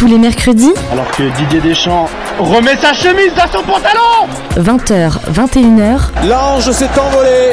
[0.00, 6.26] Tous les mercredis, Alors que Didier Deschamps remet sa chemise dans son pantalon 20h, 21h,
[6.26, 7.52] L'ange s'est envolé.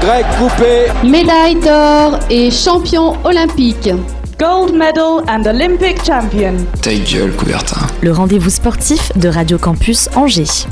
[0.00, 0.86] Grec coupé.
[1.08, 3.88] Médaille d'or et champion olympique.
[4.36, 6.54] Gold medal and Olympic champion.
[6.82, 7.86] Ta gueule, Coubertin.
[8.02, 10.66] le rendez-vous sportif de Radio Campus Angers.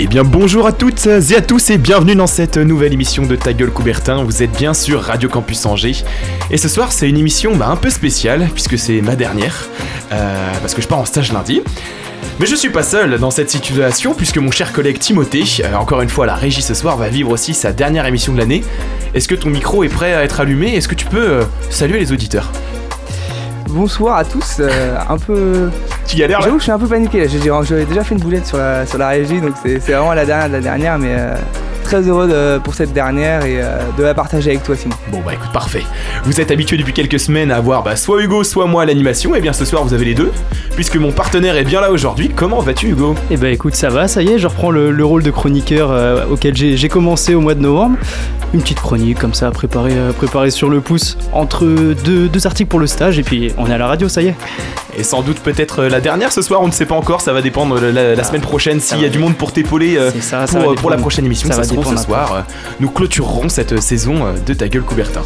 [0.00, 3.34] Eh bien bonjour à toutes et à tous et bienvenue dans cette nouvelle émission de
[3.34, 4.22] Ta gueule Coubertin.
[4.22, 6.04] Vous êtes bien sur Radio Campus Angers.
[6.52, 9.66] Et ce soir c'est une émission bah, un peu spéciale puisque c'est ma dernière.
[10.12, 11.62] euh, parce que je pars en stage lundi.
[12.38, 16.00] Mais je suis pas seul dans cette situation puisque mon cher collègue Timothée, euh, encore
[16.00, 18.62] une fois la régie ce soir, va vivre aussi sa dernière émission de l'année.
[19.14, 20.76] Est-ce que ton micro est prêt à être allumé?
[20.76, 22.52] Est-ce que tu peux euh, saluer les auditeurs?
[23.68, 25.68] Bonsoir à tous, euh, un peu...
[26.06, 28.14] Tu galères J'avoue que je suis un peu paniqué là, J'ai- j'ai- j'avais déjà fait
[28.14, 30.60] une boulette sur la, sur la régie donc c'est c'est vraiment la dernière de la
[30.60, 31.34] dernière mais euh,
[31.84, 34.94] très heureux de- pour cette dernière et euh, de la partager avec toi Simon.
[35.12, 35.82] Bon bah écoute, parfait.
[36.24, 39.34] Vous êtes habitué depuis quelques semaines à avoir bah, soit Hugo, soit moi à l'animation,
[39.34, 40.32] et bien ce soir vous avez les deux,
[40.74, 42.30] puisque mon partenaire est bien là aujourd'hui.
[42.34, 43.14] Comment vas-tu Hugo?
[43.30, 45.90] Eh ben écoute, ça va, ça y est, je reprends le, le rôle de chroniqueur
[45.90, 47.98] euh, auquel j'ai j'ai commencé au mois de novembre.
[48.54, 51.66] Une petite chronique comme ça, préparée, euh, préparée sur le pouce, entre
[52.04, 54.34] deux articles pour le stage, et puis on est à la radio, ça y est.
[54.98, 57.32] Et sans doute peut-être euh, la dernière ce soir, on ne sait pas encore, ça
[57.32, 60.10] va dépendre euh, la, la semaine prochaine s'il y a du monde pour t'épauler euh,
[60.12, 61.48] C'est ça, ça pour, la prochaine émission.
[61.48, 62.44] Ça Ça, va se trouve ce soir,
[62.80, 65.22] nous clôturerons cette saison de Ta gueule Coubertin.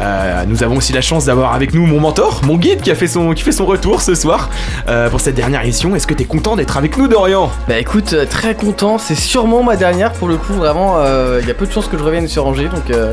[0.00, 2.94] Euh, nous avons aussi la chance d'avoir avec nous mon mentor, mon guide qui a
[2.94, 4.50] fait son, qui fait son retour ce soir
[4.88, 5.94] euh, pour cette dernière émission.
[5.94, 7.50] Est-ce que t'es content d'être avec nous Dorian?
[7.68, 11.50] Bah écoute, très content, c'est sûrement ma dernière pour le coup, vraiment, euh, il y
[11.50, 13.12] a peu de chances que je revienne sur Angers, donc euh,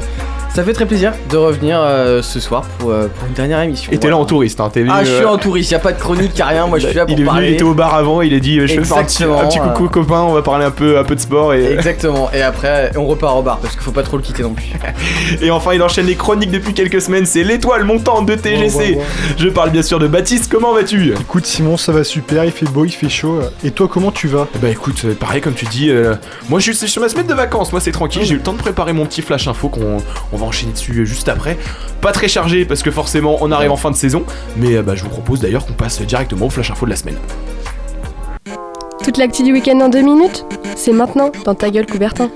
[0.54, 3.92] ça fait très plaisir de revenir euh, ce soir pour, euh, pour une dernière émission.
[3.94, 5.76] Et t'es là en touriste, hein, t'es venu, Ah je suis euh, en touriste, y
[5.76, 7.26] a pas de chronique, y a rien, moi je suis là pour il est venu,
[7.26, 7.48] parler.
[7.50, 9.60] il était au bar avant, il a dit je vais faire un petit, un petit
[9.60, 10.04] Exactement, coucou euh.
[10.04, 13.06] copain, on va parler un peu, un peu de sport et, Exactement, et après on
[13.06, 14.74] repart au bar parce qu'il faut pas trop le quitter non plus.
[15.42, 18.98] et enfin il enchaîne les chroniques depuis quelques semaines, c'est l'étoile montante de TGC.
[19.38, 21.14] Je parle bien sûr de Baptiste, comment vas-tu?
[21.14, 23.40] Écoute Simon, ça va super, il fait beau, il fait chaud.
[23.64, 24.48] Et toi, comment tu vas?
[24.62, 26.16] Bah écoute, pareil comme tu dis, euh,
[26.50, 28.54] moi je suis sur ma semaine de vacances, moi c'est tranquille, j'ai eu le temps
[28.54, 30.00] de préparer mon petit flash info qu'on
[30.34, 31.58] on enchaîner dessus juste après.
[32.02, 34.24] Pas très chargé parce que forcément on arrive en fin de saison,
[34.58, 36.96] mais euh, bah, je vous propose d'ailleurs qu'on passe directement au flash info de la
[36.96, 37.18] semaine.
[39.04, 42.30] Toute l'actu du week-end en deux minutes C'est maintenant dans ta gueule Coubertin.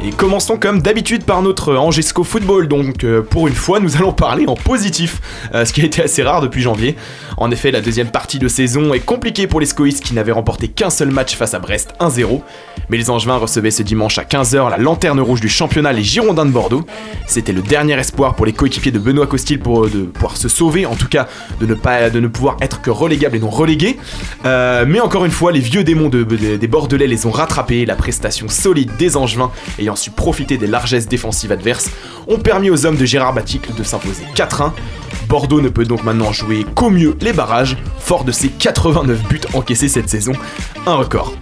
[0.00, 2.68] Et commençons comme d'habitude par notre Angesco Football.
[2.68, 5.20] Donc euh, pour une fois, nous allons parler en positif,
[5.54, 6.94] euh, ce qui a été assez rare depuis janvier.
[7.36, 10.68] En effet, la deuxième partie de saison est compliquée pour les Scoïstes qui n'avaient remporté
[10.68, 12.42] qu'un seul match face à Brest, 1-0.
[12.90, 16.46] Mais les Angevins recevaient ce dimanche à 15h la lanterne rouge du championnat, les Girondins
[16.46, 16.84] de Bordeaux.
[17.26, 20.48] C'était le dernier espoir pour les coéquipiers de Benoît Costil pour euh, de pouvoir se
[20.48, 21.26] sauver, en tout cas
[21.60, 23.98] de ne pas de ne pouvoir être que relégables et non relégués.
[24.44, 27.84] Mais encore une fois, les vieux démons de- de- des Bordelais les ont rattrapés.
[27.84, 29.50] La prestation solide des Angevins,
[29.88, 31.90] ayant su profiter des largesses défensives adverses,
[32.26, 34.72] ont permis aux hommes de Gérard Baticle de s'imposer 4-1.
[35.28, 39.40] Bordeaux ne peut donc maintenant jouer qu'au mieux les barrages, fort de ses 89 buts
[39.54, 40.32] encaissés cette saison,
[40.86, 41.34] un record.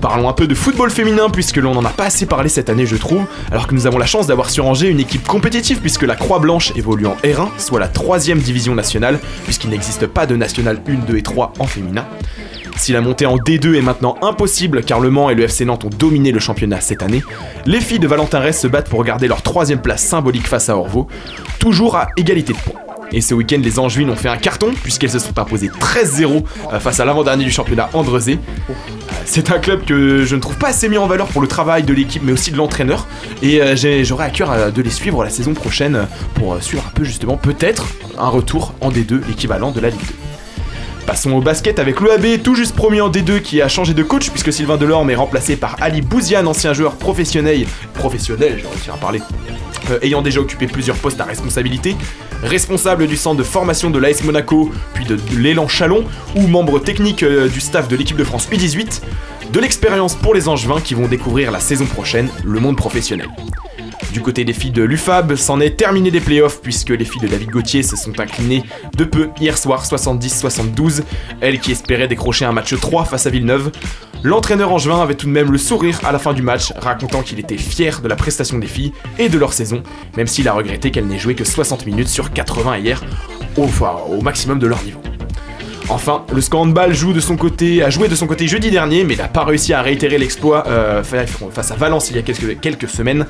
[0.00, 2.86] Parlons un peu de football féminin puisque l'on n'en a pas assez parlé cette année
[2.86, 6.16] je trouve, alors que nous avons la chance d'avoir sur une équipe compétitive puisque la
[6.16, 10.80] Croix Blanche évolue en R1, soit la troisième division nationale, puisqu'il n'existe pas de national
[10.86, 12.04] 1, 2 et 3 en féminin.
[12.76, 15.84] Si la montée en D2 est maintenant impossible car Le Mans et le FC Nantes
[15.84, 17.22] ont dominé le championnat cette année,
[17.64, 20.76] les filles de Valentin Rest se battent pour garder leur troisième place symbolique face à
[20.76, 21.06] Orvaux,
[21.58, 22.85] toujours à égalité de points.
[23.12, 26.80] Et ce week-end, les Angevines ont fait un carton puisqu'elles se sont imposées 13-0 euh,
[26.80, 28.38] face à l'avant-dernier du championnat Andrezé.
[28.68, 28.72] Euh,
[29.24, 31.82] C'est un club que je ne trouve pas assez mis en valeur pour le travail
[31.82, 33.06] de l'équipe mais aussi de l'entraîneur.
[33.42, 33.74] Et euh,
[34.04, 37.86] j'aurai à cœur de les suivre la saison prochaine pour suivre un peu justement peut-être
[38.18, 40.06] un retour en D2, l'équivalent de la Ligue 2.
[41.06, 44.30] Passons au basket avec l'OAB, tout juste promu en D2 qui a changé de coach
[44.30, 48.64] puisque Sylvain Delorme est remplacé par Ali Bouziane, ancien joueur professionnel, professionnel,
[49.90, 51.96] euh, ayant déjà occupé plusieurs postes à responsabilité,
[52.42, 56.04] responsable du centre de formation de l'AS Monaco, puis de, de l'élan Chalon,
[56.34, 59.02] ou membre technique euh, du staff de l'équipe de France U18,
[59.52, 63.28] de l'expérience pour les Angevins qui vont découvrir la saison prochaine le monde professionnel.
[64.12, 67.28] Du côté des filles de l'UFAB, c'en est terminé des playoffs puisque les filles de
[67.28, 68.64] David Gauthier se sont inclinées
[68.96, 71.02] de peu hier soir 70-72,
[71.40, 73.70] elles qui espéraient décrocher un match 3 face à Villeneuve.
[74.22, 77.38] L'entraîneur angevin avait tout de même le sourire à la fin du match, racontant qu'il
[77.38, 79.82] était fier de la prestation des filles et de leur saison,
[80.16, 83.02] même s'il a regretté qu'elles n'aient joué que 60 minutes sur 80 hier,
[83.56, 83.68] au,
[84.08, 85.00] au maximum de leur niveau.
[85.88, 86.92] Enfin, le Scandball
[87.82, 91.04] a joué de son côté jeudi dernier, mais n'a pas réussi à réitérer l'exploit euh,
[91.04, 93.24] fa- face à Valence il y a quelques, semaines.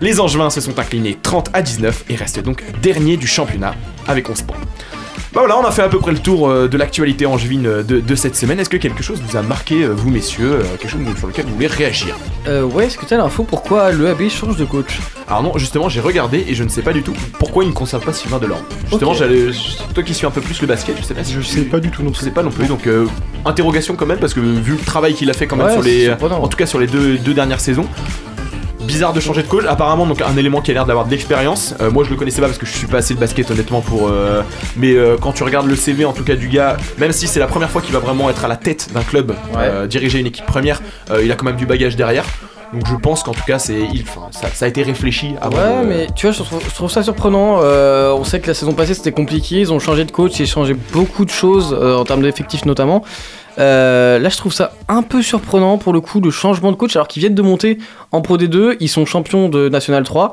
[0.00, 3.74] Les Angevins se sont inclinés 30 à 19 et restent donc derniers du championnat
[4.08, 4.56] avec 11 points.
[5.32, 7.82] Bah voilà, on a fait à peu près le tour euh, de l'actualité angevine euh,
[7.82, 8.58] de, de cette semaine.
[8.58, 11.54] Est-ce que quelque chose vous a marqué, euh, vous messieurs, quelque chose sur lequel vous
[11.54, 12.16] voulez réagir?
[12.48, 14.98] Euh, ouais, est-ce que t'as l'info pourquoi le AB change de coach?
[15.28, 17.72] Alors non, justement, j'ai regardé et je ne sais pas du tout pourquoi il ne
[17.74, 18.62] conserve pas Sylvain Delorme.
[18.88, 19.18] Justement, Ok.
[19.18, 19.46] j'allais,
[19.94, 21.78] toi qui suis un peu plus le basket, je sais pas si Je sais pas
[21.80, 22.24] du tout non je plus.
[22.26, 22.66] sais pas non plus.
[22.66, 23.06] Donc euh,
[23.44, 25.82] interrogation quand même parce que vu le travail qu'il a fait quand même Ouais, sur
[25.82, 27.86] les, en tout cas sur les deux, deux dernières saisons.
[28.90, 29.64] Bizarre de changer de coach.
[29.68, 31.74] Apparemment, donc un élément qui a l'air d'avoir de l'expérience.
[31.80, 33.80] Euh, moi, je le connaissais pas parce que je suis pas assez le basket honnêtement
[33.82, 34.08] pour.
[34.08, 34.42] euh,
[34.76, 37.38] mais euh, quand tu regardes le CV en tout cas du gars, même si c'est
[37.40, 40.26] la première fois qu'il va vraiment être à la tête d'un club, euh, diriger une
[40.26, 40.82] équipe première,
[41.22, 42.24] il a quand même du bagage derrière.
[42.72, 45.56] Donc je pense qu'en tout cas, c'est, il, enfin, ça, ça a été réfléchi avant.
[45.56, 47.58] Ouais, de- mais tu vois, je trouve, je trouve ça surprenant.
[47.62, 50.44] Euh, on sait que la saison passée c'était compliqué, ils ont changé de coach, ils
[50.44, 53.02] ont changé beaucoup de choses euh, en termes d'effectifs notamment.
[53.58, 56.94] Euh, là, je trouve ça un peu surprenant pour le coup, le changement de coach,
[56.96, 57.78] alors qu'ils viennent de monter
[58.12, 60.32] en Pro D2, ils sont champions de National 3.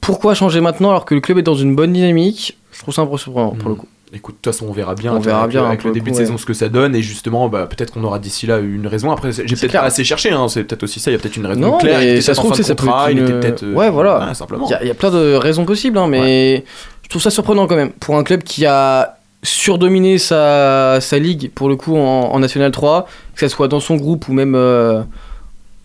[0.00, 2.58] Pourquoi changer maintenant alors que le club est dans une bonne dynamique?
[2.72, 3.86] Je trouve ça un peu surprenant pour le coup.
[4.14, 5.14] Écoute, de toute façon, on verra bien.
[5.14, 6.26] On verra avec, bien, avec pour le début coup, de ouais.
[6.26, 9.10] saison ce que ça donne et justement, bah, peut-être qu'on aura d'ici là une raison.
[9.10, 10.30] Après, j'ai peut-être pas assez cherché.
[10.32, 11.10] Hein, c'est peut-être aussi ça.
[11.10, 11.98] Il y a peut-être une raison Non, claire.
[12.00, 13.62] mais ça se trouve, c'est ça peut il une- était peut-être.
[13.62, 14.26] euh, Ouais, voilà.
[14.28, 14.66] ouais, simplement.
[14.66, 16.62] Il y, a- il y a plein de raisons possibles, hein, mais
[17.04, 17.92] je trouve ça surprenant quand même.
[17.92, 22.70] Pour un club qui a surdominé sa, sa ligue, pour le coup, en, en National
[22.70, 25.02] 3, que ce soit dans son groupe ou même euh,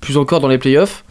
[0.02, 1.04] plus encore dans les playoffs,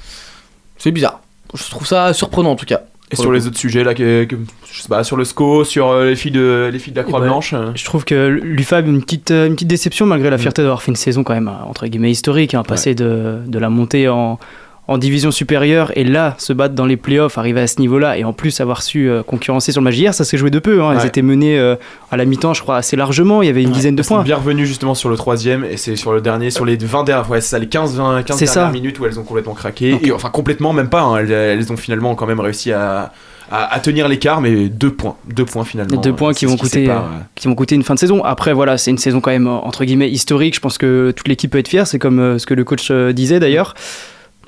[0.78, 1.20] c'est bizarre.
[1.54, 2.82] Je trouve ça surprenant en tout cas.
[3.12, 4.34] Et sur le les autres sujets là, que, que-
[4.72, 7.04] je sais pas, sur le SCO, sur euh, les filles de les filles de la
[7.04, 7.26] Croix Ouais.
[7.28, 7.52] Blanche.
[7.54, 10.90] euh, Je trouve que l'UFAB, une petite, une petite déception malgré la fierté d'avoir fait
[10.90, 14.40] une saison quand même, entre guillemets, historique, hein, passer de, de la montée en,
[14.88, 18.24] en division supérieure et là se battre dans les playoffs, arriver à ce niveau-là et
[18.24, 20.82] en plus avoir su euh, concurrencer sur le match d'hier, ça s'est joué de peu.
[20.82, 20.96] Hein.
[20.96, 21.06] Ouais.
[21.06, 21.74] étaient menées euh,
[22.10, 24.22] à la mi-temps, je crois, assez largement, il y avait une dizaine de points.
[24.22, 27.28] bien revenues justement sur le troisième et c'est sur le dernier, sur les 20 dernières,
[27.30, 28.72] ouais, ça, les 15, 20, 15 C'est dernières ça.
[28.72, 29.98] minutes où elles ont complètement craqué.
[30.02, 31.02] Et enfin, complètement, même pas.
[31.02, 33.12] hein, elles, elles ont finalement quand même réussi à,
[33.50, 35.16] à, à tenir l'écart, mais deux points.
[35.34, 36.00] Deux points finalement.
[36.00, 36.94] Deux points qui vont, coûter, euh,
[37.34, 38.22] qui vont coûter une fin de saison.
[38.24, 40.54] Après, voilà, c'est une saison quand même, entre guillemets, historique.
[40.54, 41.86] Je pense que toute l'équipe peut être fière.
[41.88, 43.74] C'est comme euh, ce que le coach euh, disait d'ailleurs.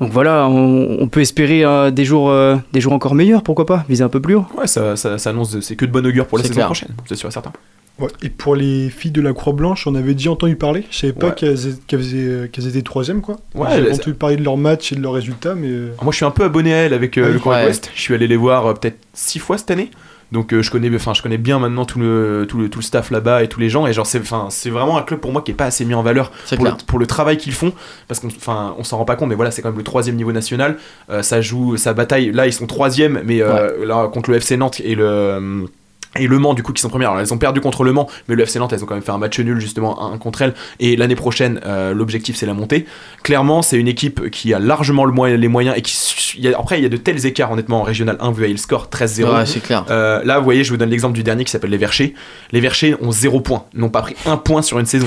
[0.00, 3.66] Donc voilà, on, on peut espérer euh, des, jours, euh, des jours encore meilleurs, pourquoi
[3.66, 4.46] pas, viser un peu plus haut.
[4.56, 6.66] Ouais, ça, ça, ça annonce, c'est que de bon augure pour la saison clair.
[6.66, 7.52] prochaine, c'est sûr et certain.
[7.98, 10.84] Ouais, Et pour les filles de la Croix-Blanche, on avait déjà entendu parler.
[10.92, 11.34] Je savais pas Ouais.
[11.34, 13.38] qu'elles étaient- qu'elles faisaient- qu'elles étaient troisième, quoi.
[13.56, 15.66] Ouais, J'avais elles- entendu parler de leur match et de leurs résultats, mais.
[15.68, 17.32] euh, Moi, je suis un peu abonné à elle avec euh, oui.
[17.32, 17.66] le Courrier Ouais.
[17.66, 17.90] Ouest.
[17.96, 19.90] Je suis allé les voir euh, peut-être six fois cette année.
[20.30, 22.84] Donc euh, je connais, enfin je connais bien maintenant tout le tout le, tout le
[22.84, 23.86] staff là-bas et tous les gens.
[23.86, 25.94] Et genre c'est enfin c'est vraiment un club pour moi qui est pas assez mis
[25.94, 27.72] en valeur pour le, pour le travail qu'ils font.
[28.08, 30.16] Parce qu'on enfin on s'en rend pas compte mais voilà c'est quand même le troisième
[30.16, 30.76] niveau national.
[31.10, 32.30] Euh, ça joue ça bataille.
[32.32, 35.66] Là ils sont troisième mais euh, là contre le FC Nantes et le
[36.16, 38.08] et Le Mans du coup qui sont premières alors elles ont perdu contre Le Mans
[38.28, 40.42] mais le FC Nantes elles ont quand même fait un match nul justement un contre
[40.42, 42.86] elles et l'année prochaine euh, l'objectif c'est la montée
[43.22, 45.94] clairement c'est une équipe qui a largement le moyen- les moyens et qui
[46.38, 48.34] il y a- après il y a de tels écarts honnêtement en régional 1 vous
[48.36, 49.84] voyez le score 13-0 Ouais, c'est clair.
[49.90, 52.14] euh, là, vous voyez, je vous donne l'exemple du dernier qui s'appelle les Verchers.
[52.52, 55.06] Les Verchers ont 0 point, n'ont pas pris un point sur une saison.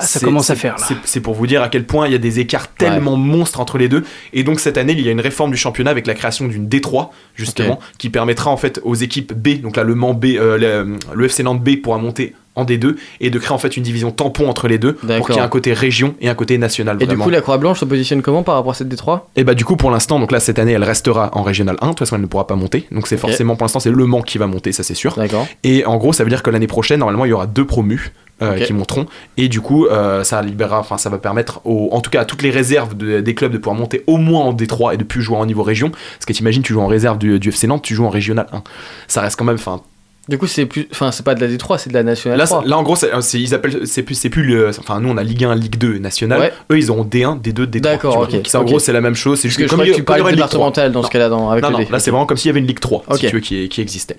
[0.00, 0.86] Ah, ça C'est- commence à faire, là.
[1.04, 3.78] c'est- pour vous dire à quel point il y a des écarts tellement monstres entre
[3.78, 4.04] les deux.
[4.32, 6.66] Et donc cette année, il y a une réforme du championnat avec la création d'une
[6.68, 10.58] D3 justement, qui permettra en fait aux équipes B, donc là le Mans B, euh,
[10.58, 13.82] le, le FC Nantes B pourra monter en D2 et de créer en fait une
[13.84, 16.58] division tampon entre les deux pour qu'il y ait un côté région et un côté
[16.58, 16.96] national.
[17.00, 19.54] Et du coup, la Croix-Blanche se positionne comment par rapport à cette D3 Et bah
[19.54, 22.00] du coup pour l'instant donc là cette année elle restera en régional 1 de toute
[22.00, 22.86] façon elle ne pourra pas monter.
[22.90, 25.14] Donc c'est forcément pour l'instant c'est Le Mans qui va monter ça c'est sûr.
[25.16, 25.46] D'accord.
[25.64, 28.12] et en gros ça veut dire que l'année prochaine normalement il y aura deux promus
[28.42, 29.06] euh, qui monteront.
[29.36, 32.24] Et du coup euh, ça libérera enfin ça va permettre au, en tout cas à
[32.24, 35.04] toutes les réserves de- des clubs de pouvoir monter au moins en D3 et de
[35.04, 35.90] plus jouer en niveau région.
[35.90, 38.46] Parce que t'imagines tu joues en réserve du, du FC Nantes tu joues en régional
[38.52, 38.62] 1
[39.08, 39.82] ça reste quand même enfin
[40.28, 40.86] Du coup, c'est plus.
[40.92, 42.62] Enfin, c'est pas de la D3, c'est de la National Là, 3.
[42.62, 45.08] c'est- là, en gros, c'est, c'est- ils appellent, c'est plus, c'est plus le, enfin, nous,
[45.08, 46.40] on a Ligue 1, Ligue 2 nationale.
[46.40, 46.52] Ouais.
[46.70, 47.80] Eux, ils auront D1, D2, D3.
[47.80, 48.26] D'accord, tu vois.
[48.28, 49.40] ok, Donc, c'est- en gros, c'est la même chose.
[49.40, 50.30] C'est juste que je comme crois il que tu parles 3.
[50.32, 52.50] départementale dans ce cas-là, dans- avec Non, le non, là, c'est vraiment comme s'il y
[52.50, 53.16] avait une Ligue 3, Ok.
[53.18, 54.18] si tu veux, qui, qui existait.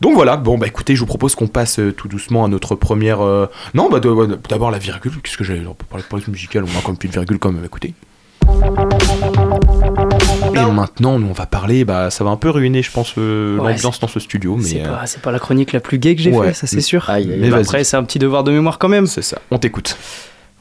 [0.00, 2.74] Donc voilà, bon bah écoutez, je vous propose qu'on passe euh, tout doucement à notre
[2.74, 3.20] première.
[3.20, 5.12] euh, Non, bah de- d'abord la virgule.
[5.22, 7.52] Qu'est-ce que On peut parler de politique musicale, on a comme une petite virgule quand
[7.52, 7.64] même.
[7.64, 7.94] Écoutez.
[10.68, 11.84] Et maintenant, nous on va parler.
[11.84, 14.62] Bah, ça va un peu ruiner, je pense, euh, Ouais, l'ambiance dans ce studio, mais
[14.64, 16.48] C'est euh, pas, c'est pas la chronique la plus gay que j'ai Ouais.
[16.48, 17.08] fait, ça c'est sûr.
[17.10, 19.06] Aïe, aïe, Mais après, c'est un petit devoir de mémoire quand même.
[19.06, 19.38] c'est ça.
[19.50, 19.96] On t'écoute.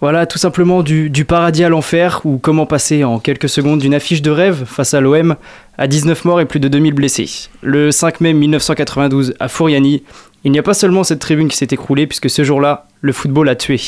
[0.01, 3.93] Voilà, tout simplement du, du paradis à l'enfer, ou comment passer en quelques secondes d'une
[3.93, 5.35] affiche de rêve face à l'OM
[5.77, 7.29] à 19 morts et plus de 2000 blessés.
[7.61, 10.01] Le 5 mai 1992, à Fouriani,
[10.43, 13.47] il n'y a pas seulement cette tribune qui s'est écroulée, puisque ce jour-là, le football
[13.47, 13.79] a tué.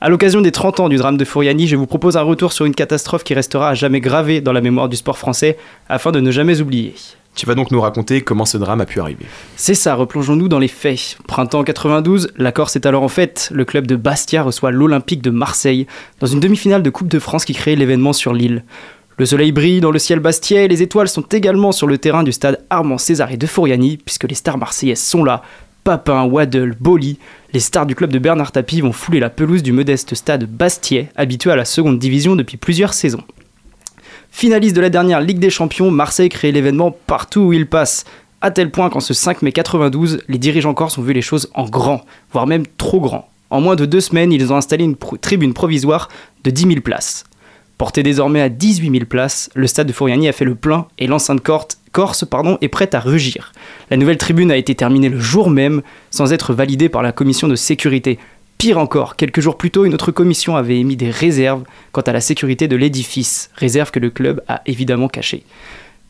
[0.00, 2.66] À l'occasion des 30 ans du drame de Fouriani, je vous propose un retour sur
[2.66, 5.56] une catastrophe qui restera à jamais gravée dans la mémoire du sport français,
[5.88, 6.94] afin de ne jamais oublier.
[7.34, 9.24] Tu vas donc nous raconter comment ce drame a pu arriver.
[9.56, 11.16] C'est ça, replongeons-nous dans les faits.
[11.26, 13.50] Printemps 92, la Corse est alors en fête.
[13.52, 15.86] Le club de Bastia reçoit l'Olympique de Marseille
[16.20, 18.64] dans une demi-finale de Coupe de France qui crée l'événement sur l'île.
[19.16, 22.24] Le soleil brille dans le ciel bastia et les étoiles sont également sur le terrain
[22.24, 25.42] du stade Armand Césaré de Fouriani, puisque les stars marseillaises sont là,
[25.84, 27.18] Papin, Waddle, Boli,
[27.52, 31.10] les stars du club de Bernard Tapie vont fouler la pelouse du modeste stade Bastiais,
[31.14, 33.22] habitué à la seconde division depuis plusieurs saisons.
[34.30, 38.06] Finaliste de la dernière Ligue des Champions, Marseille crée l'événement partout où il passe,
[38.40, 41.50] à tel point qu'en ce 5 mai 92, les dirigeants corses ont vu les choses
[41.54, 42.00] en grand,
[42.32, 43.28] voire même trop grand.
[43.50, 46.08] En moins de deux semaines, ils ont installé une tribune provisoire
[46.44, 47.24] de 10 000 places.
[47.76, 51.06] Porté désormais à 18 000 places, le stade de Fouriani a fait le plein et
[51.06, 52.24] l'enceinte corte- corse
[52.60, 53.52] est prête à rugir.
[53.88, 57.46] La nouvelle tribune a été terminée le jour même, sans être validée par la commission
[57.46, 58.18] de sécurité.
[58.58, 62.12] Pire encore, quelques jours plus tôt, une autre commission avait émis des réserves quant à
[62.12, 65.44] la sécurité de l'édifice, réserve que le club a évidemment cachée.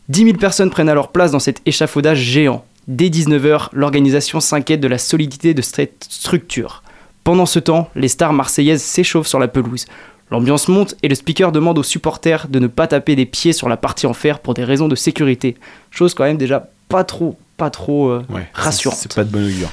[0.09, 2.65] 10 000 personnes prennent alors place dans cet échafaudage géant.
[2.89, 6.83] Dès 19h, l'organisation s'inquiète de la solidité de cette structure.
[7.25, 9.85] Pendant ce temps, les stars marseillaises s'échauffent sur la pelouse.
[10.31, 13.69] L'ambiance monte et le speaker demande aux supporters de ne pas taper des pieds sur
[13.69, 15.57] la partie en fer pour des raisons de sécurité.
[15.91, 18.99] Chose quand même déjà pas trop, pas trop euh, Ouais, rassurante.
[18.99, 19.69] C'est pas de bon augure.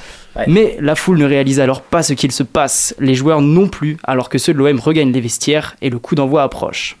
[0.46, 3.98] Mais la foule ne réalise alors pas ce qu'il se passe, les joueurs non plus,
[4.04, 6.96] alors que ceux de l'OM regagnent les vestiaires et le coup d'envoi approche.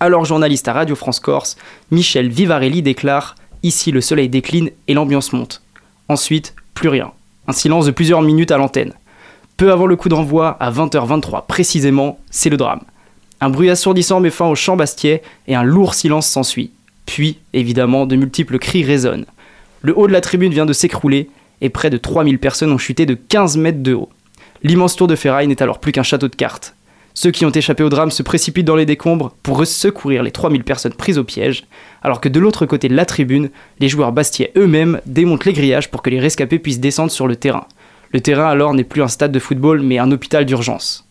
[0.00, 1.56] Alors journaliste à Radio France Corse,
[1.90, 5.62] Michel Vivarelli déclare Ici le soleil décline et l'ambiance monte.
[6.08, 7.10] Ensuite, plus rien.
[7.48, 8.92] Un silence de plusieurs minutes à l'antenne.
[9.58, 12.82] Peu avant le coup d'envoi, à 20h23 précisément, c'est le drame.
[13.40, 16.70] Un bruit assourdissant met fin au chant Bastiais et un lourd silence s'ensuit.
[17.06, 19.26] Puis, évidemment, de multiples cris résonnent.
[19.82, 21.28] Le haut de la tribune vient de s'écrouler
[21.60, 24.10] et près de 3000 personnes ont chuté de 15 mètres de haut.
[24.62, 26.76] L'immense tour de ferraille n'est alors plus qu'un château de cartes.
[27.14, 30.62] Ceux qui ont échappé au drame se précipitent dans les décombres pour secourir les 3000
[30.62, 31.64] personnes prises au piège,
[32.04, 33.50] alors que de l'autre côté de la tribune,
[33.80, 37.34] les joueurs bastiais eux-mêmes démontent les grillages pour que les rescapés puissent descendre sur le
[37.34, 37.66] terrain.
[38.12, 41.06] Le terrain alors n'est plus un stade de football mais un hôpital d'urgence.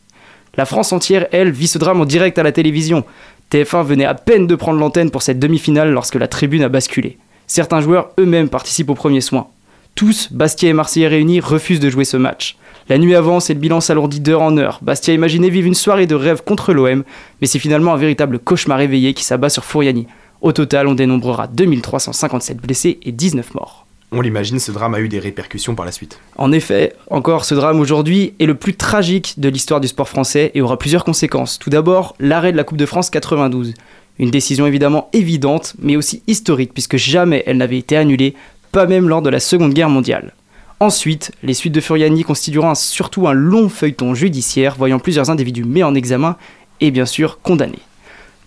[0.56, 3.04] La France entière, elle, vit ce drame en direct à la télévision.
[3.52, 7.18] TF1 venait à peine de prendre l'antenne pour cette demi-finale lorsque la tribune a basculé.
[7.46, 9.48] Certains joueurs eux-mêmes participent aux premiers soins.
[9.96, 12.58] Tous, Bastia et Marseillais réunis, refusent de jouer ce match.
[12.90, 14.80] La nuit avance et le bilan s'alourdit d'heure en heure.
[14.82, 17.04] Bastia imaginait vivre une soirée de rêve contre l'OM,
[17.42, 20.08] mais c'est finalement un véritable cauchemar éveillé qui s'abat sur Fouriani.
[20.42, 23.87] Au total, on dénombrera 2357 blessés et 19 morts.
[24.12, 26.20] On l'imagine, ce drame a eu des répercussions par la suite.
[26.38, 30.52] En effet, encore ce drame aujourd'hui est le plus tragique de l'histoire du sport français
[30.54, 31.60] et aura plusieurs conséquences.
[31.60, 33.74] Tout d'abord, l'arrêt de la Coupe de France 92.
[34.20, 38.34] Une décision évidemment évidente, mais aussi historique, puisque jamais elle n'avait été annulée,
[38.72, 40.34] pas même lors de la Seconde Guerre mondiale.
[40.80, 45.84] Ensuite, les suites de Furiani constitueront surtout un long feuilleton judiciaire voyant plusieurs individus mis
[45.84, 46.38] en examen
[46.80, 47.80] et bien sûr condamnés.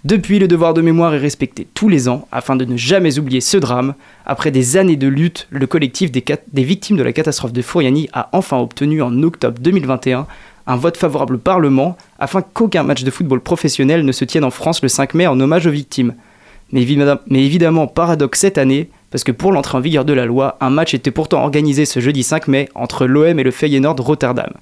[0.05, 3.43] Depuis, le devoir de mémoire est respecté tous les ans afin de ne jamais oublier
[3.43, 3.95] ce drame.
[4.25, 8.31] Après des années de lutte, le collectif des, victimes de la catastrophe de Furiani a
[8.33, 10.27] enfin obtenu en octobre 2021
[10.67, 14.51] un vote favorable au Parlement afin qu'aucun match de football professionnel ne se tienne en
[14.51, 16.15] France le 5 mai en hommage aux victimes.
[16.73, 16.87] Mais,
[17.27, 20.71] mais évidemment, paradoxe cette année, parce que pour l'entrée en vigueur de la loi, un
[20.71, 24.53] match était pourtant organisé ce jeudi 5 mai entre l'OM et le Feyenoord Rotterdam.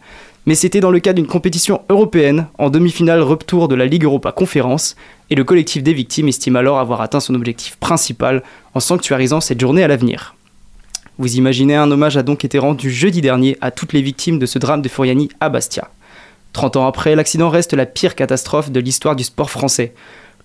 [0.48, 4.32] Mais c'était dans le cadre d'une compétition européenne, en demi-finale retour de la Ligue Europa
[4.32, 4.96] Conférence,
[5.28, 9.60] et le collectif des victimes estime alors avoir atteint son objectif principal en sanctuarisant cette
[9.60, 10.34] journée à l'avenir.
[11.18, 14.46] Vous imaginez, un hommage a donc été rendu jeudi dernier à toutes les victimes de
[14.46, 15.90] ce drame de Furiani à Bastia.
[16.54, 19.92] 30 ans après, l'accident reste la pire catastrophe de l'histoire du sport français.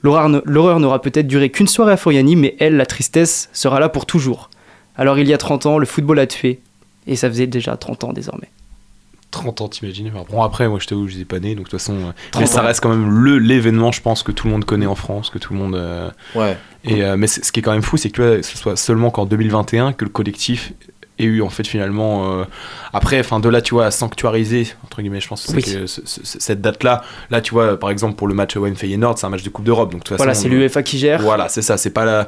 [0.01, 4.05] L'horreur n'aura peut-être duré qu'une soirée à Furiani, mais elle, la tristesse, sera là pour
[4.05, 4.49] toujours.
[4.97, 6.59] Alors il y a 30 ans, le football a tué,
[7.07, 8.49] et ça faisait déjà 30 ans désormais.
[9.33, 11.79] 30 ans, t'imagines Bon, après, moi je t'avoue, je n'ai pas né, donc de toute
[11.79, 11.93] façon.
[11.95, 14.63] euh, 30 Mais ça reste quand même le l'événement, je pense, que tout le monde
[14.65, 15.75] connaît en France, que tout le monde.
[15.75, 16.57] euh, Ouais.
[16.85, 18.75] Et, euh, mais ce qui est quand même fou, c'est que tu vois, ce soit
[18.77, 20.73] seulement qu'en 2021 que le collectif
[21.19, 22.31] ait eu en fait finalement.
[22.39, 22.45] euh,
[22.91, 25.61] après, enfin de là, tu vois, à sanctuariser, entre guillemets, je pense, c'est Oui.
[25.63, 29.17] que ce- ce- cette date-là, là, tu vois, par exemple, pour le match OM Feyenoord,
[29.19, 31.21] c'est un match de Coupe d'Europe, donc de toute Voilà, c'est l'UEFA qui gère.
[31.21, 32.27] Voilà, c'est ça, c'est pas la.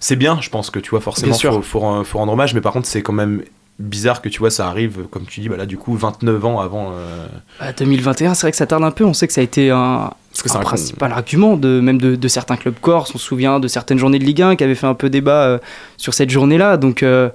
[0.00, 1.64] C'est bien, je pense que tu vois, forcément, sûr.
[1.64, 3.42] faut, faut rendre hommage, mais par contre, c'est quand même
[3.78, 6.60] bizarre que tu vois, ça arrive, comme tu dis, bah là, du coup, 29 ans
[6.60, 6.92] avant.
[6.94, 7.26] euh,
[7.58, 9.04] Bah, 2021, c'est vrai que ça tarde un peu.
[9.04, 11.98] On sait que ça a été un, Parce que un con- principal argument de même
[11.98, 13.12] de, de certains clubs corse.
[13.14, 15.44] On se souvient de certaines journées de Ligue 1 qui avaient fait un peu débat
[15.44, 15.58] euh,
[15.96, 16.76] sur cette journée-là.
[16.76, 17.28] Donc euh,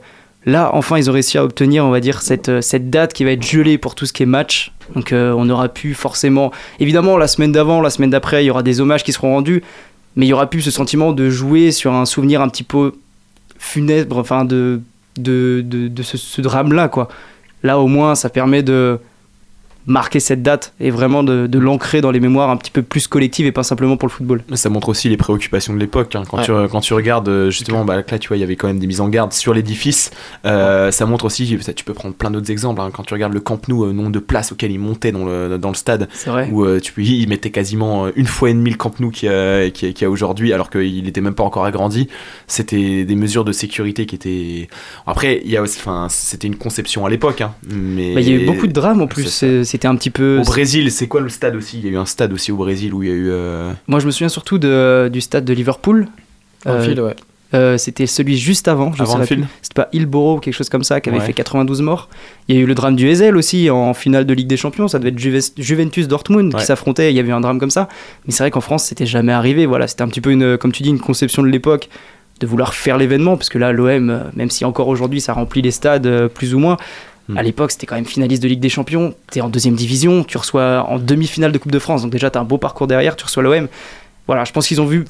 [0.46, 3.26] là, enfin, ils ont réussi à obtenir, on va dire, cette, euh, cette date qui
[3.26, 4.72] va être gelée pour tout ce qui est match.
[4.96, 8.64] Donc on aura pu forcément, évidemment, la semaine d'avant, la semaine d'après, il y aura
[8.64, 9.62] des hommages qui seront rendus,
[10.16, 12.94] mais il y aura plus ce sentiment de jouer sur un souvenir un petit peu
[13.60, 14.80] funèbre, enfin de
[15.20, 17.08] de, de, ce, ce drame-là, quoi.
[17.64, 19.00] Là, au moins, ça permet de
[19.88, 23.08] marquer cette date et vraiment de, de l'ancrer dans les mémoires un petit peu plus
[23.08, 24.44] collectives et pas simplement pour le football.
[24.54, 26.16] Ça montre aussi les préoccupations de l'époque.
[26.16, 26.24] hein.
[26.30, 26.44] Quand, Ouais.
[26.44, 28.80] tu, quand tu regardes, euh, justement, bah, là, tu vois, il y avait quand même
[28.80, 30.12] des mises en garde sur l'édifice.
[30.46, 32.82] Euh, ça montre aussi, ça, tu peux prendre plein d'autres exemples.
[32.82, 32.90] hein.
[32.94, 35.58] Quand tu regardes le Camp Nou, euh, nombre de places auxquelles il montait dans le,
[35.58, 36.50] dans le stade, vrai.
[36.52, 39.30] où euh, tu peux, il mettait quasiment une fois et demi le Camp Nou qu'il
[39.30, 42.08] y a, qu'il y a- aujourd'hui, alors qu'il n'était même pas encore agrandi.
[42.48, 44.68] C'était des mesures de sécurité qui étaient.
[45.06, 48.30] Après, il y a aussi- enfin, c'était une conception à l'époque, hein, mais Bah, il
[48.30, 49.28] y a eu beaucoup de drames en plus.
[49.28, 49.82] C'est ça.
[49.82, 50.40] c'est- C'était un petit peu.
[50.40, 51.78] Au Brésil, c'est quoi le stade aussi?
[51.80, 53.30] Il y a eu un stade aussi au Brésil où il y a eu.
[53.30, 56.08] euh, Moi, je me souviens surtout de, du stade de Liverpool.
[56.66, 57.16] Euh, Anfield, ouais.
[57.54, 58.92] euh, c'était celui juste avant.
[58.94, 59.24] Je Avant.
[59.24, 59.42] C'était
[59.76, 61.26] pas Hillborough ou quelque chose comme ça qui avait Ouais.
[61.26, 62.10] fait 92 morts.
[62.48, 64.88] Il y a eu le drame du Ezel aussi en finale de Ligue des Champions.
[64.88, 66.60] Ça devait être Juve- Juventus Dortmund Ouais.
[66.60, 67.12] qui s'affrontait.
[67.14, 67.88] Il y avait eu un drame comme ça.
[68.26, 69.66] Mais c'est vrai qu'en France, c'était jamais arrivé.
[69.68, 71.90] Voilà, c'était un petit peu une, comme tu dis, une conception de l'époque
[72.40, 75.72] de vouloir faire l'événement parce que là, l'OM, même si encore aujourd'hui ça remplit les
[75.72, 76.78] stades plus ou moins.
[77.30, 77.38] Hmm.
[77.38, 79.14] À l'époque, c'était quand même finaliste de Ligue des Champions.
[79.32, 82.02] T'es en deuxième division, tu reçois en demi-finale de Coupe de France.
[82.04, 83.16] Donc déjà, t'as un beau parcours derrière.
[83.16, 83.68] Tu reçois l'OM.
[84.28, 85.06] Voilà, je pense qu'ils ont vu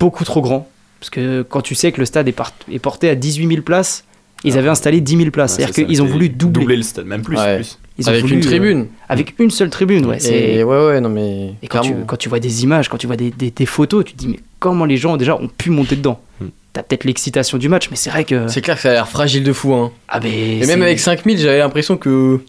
[0.00, 0.68] beaucoup trop grand.
[1.00, 3.62] Parce que quand tu sais que le stade est, part- est porté à 18 000
[3.62, 4.04] places,
[4.44, 5.52] ils avaient installé 10 000 places.
[5.52, 6.76] ouais, C'est-à-dire qu'ils ont voulu doubler.
[6.76, 7.36] le stade, même plus.
[7.36, 7.56] Ouais.
[7.56, 7.78] plus.
[7.98, 8.86] Ils ont Avec voulu, une euh, tribune.
[9.08, 10.18] avec une seule tribune, ouais.
[10.32, 11.54] Et ouais, ouais, non mais.
[11.62, 14.04] Et quand tu, quand tu vois des images, quand tu vois des, des- des photos,
[14.04, 16.20] tu te dis, mais comment les gens déjà ont pu monter dedans?
[16.40, 16.46] Hmm.
[16.72, 18.48] T'as peut-être l'excitation du match, mais c'est vrai que.
[18.48, 19.92] C'est clair que ça a l'air fragile de fou, hein.
[20.08, 22.40] Ah, mais Et même avec 5000, j'avais l'impression que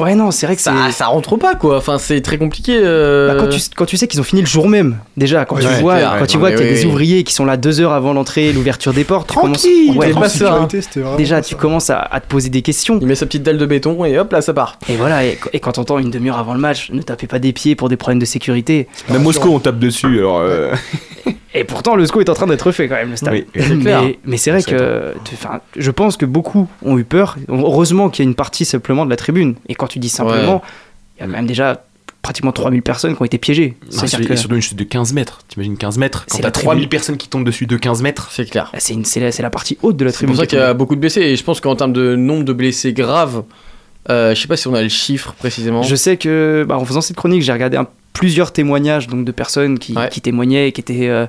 [0.00, 0.70] Ouais, non, c'est vrai que c'est.
[0.70, 1.76] ça, ça rentre pas, quoi.
[1.76, 2.78] Enfin, c'est très compliqué.
[2.82, 5.56] euh, Bah, quand, tu, quand tu sais qu'ils ont fini le jour même, déjà, quand
[5.56, 6.86] Ouais, tu ouais, vois, quand tu non, vois y a oui, des oui.
[6.86, 9.62] ouvriers qui sont là deux heures avant l'entrée, l'ouverture des portes, tu commences.
[9.62, 10.52] Tranquille, Ouais, t'es pas ça, hein.
[10.68, 11.60] sécurité, c'était vraiment déjà, pas tu ça.
[11.60, 12.98] commences à, à te poser des questions.
[13.00, 14.78] Il met sa petite dalle de béton et hop là, ça part.
[14.88, 17.52] Et voilà, et, et quand t'entends une demi-heure avant le match, ne tapez pas des
[17.52, 18.88] pieds pour des problèmes de sécurité.
[19.10, 20.18] Même Moscou, on tape dessus.
[20.18, 20.72] Alors, euh,
[21.52, 23.32] Et pourtant, le SCO est en train d'être fait quand même, le stade.
[23.32, 23.44] Oui,
[23.82, 25.14] mais mais c'est vrai que,
[25.76, 27.36] je pense que beaucoup ont eu peur.
[27.48, 29.56] Heureusement qu'il y a une partie simplement de la tribune.
[29.68, 30.62] Et quand tu dis simplement,
[31.16, 31.84] il y a quand même déjà
[32.22, 33.76] pratiquement 3000 personnes qui ont été piégées.
[33.90, 35.40] Sur- que surtout une chute de 15 mètres.
[35.48, 36.88] T'imagines 15 mètres Quand C'est t'as la 3000 tribune.
[36.90, 38.28] personnes qui tombent dessus de 15 mètres.
[38.30, 38.68] C'est clair.
[38.72, 40.34] bah, c'est c'est la, c'est la partie haute de la C'est tribune.
[40.34, 41.22] pour ça qui qu'il y a beaucoup de blessés.
[41.22, 43.42] Et je pense qu'en termes de nombre de blessés graves,
[44.10, 45.82] euh, je sais pas si on a le chiffre précisément.
[45.82, 49.32] Je sais que, bah, en faisant cette chronique, j'ai regardé un- plusieurs témoignages donc, de
[49.32, 50.08] personnes qui, Ouais.
[50.10, 51.26] qui témoignaient, et qui étaient, euh,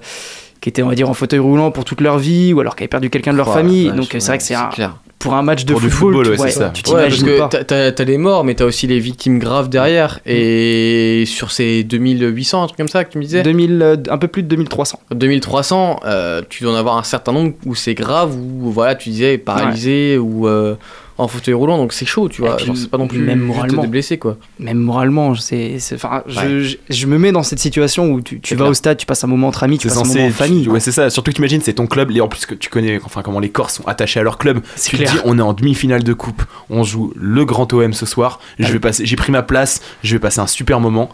[0.59, 2.83] qui étaient, on va dire, en fauteuil roulant pour toute leur vie, ou alors qui
[2.83, 3.87] avaient perdu quelqu'un de leur Oh, famille.
[3.87, 4.97] vache, donc, c'est vrai que c'est un- clair.
[5.21, 6.69] Pour un match de Pour du football, football, tu, ouais, c'est ça.
[6.73, 10.19] tu Ouais, parce t'imagines que t'as- les morts, mais t'as aussi les victimes graves derrière.
[10.25, 14.17] Et sur ces 2800, un truc comme ça que tu me disais 2000, euh, un
[14.17, 14.99] peu plus de 2300.
[15.11, 19.09] 2300, euh, tu dois en avoir un certain nombre où c'est grave, ou voilà, tu
[19.09, 20.75] disais paralysé, ou euh,
[21.21, 22.57] en fauteuil roulant, donc c'est chaud, tu vois.
[22.59, 23.81] c'est pas non plus même moralement.
[23.81, 24.37] des blessés, quoi.
[24.59, 26.63] Même moralement, c'est, enfin, je, Ouais.
[26.63, 28.71] je, je me mets dans cette situation où tu, tu vas clair.
[28.71, 30.63] au stade, tu passes un moment entre amis, tu passes un moment en famille.
[30.63, 31.09] tu- ouais, c'est ça.
[31.09, 32.11] Surtout que t'imagines, c'est ton club.
[32.11, 34.61] Et en plus que tu connais, enfin, comment les corps sont attachés à leur club.
[34.75, 35.09] C'est Tu clair.
[35.09, 36.43] te dis, on est en demi-finale de coupe.
[36.69, 38.39] On joue le grand OM ce soir.
[38.59, 39.05] Je vais passer.
[39.05, 39.81] J'ai pris ma place.
[40.03, 41.09] Je vais passer un super moment.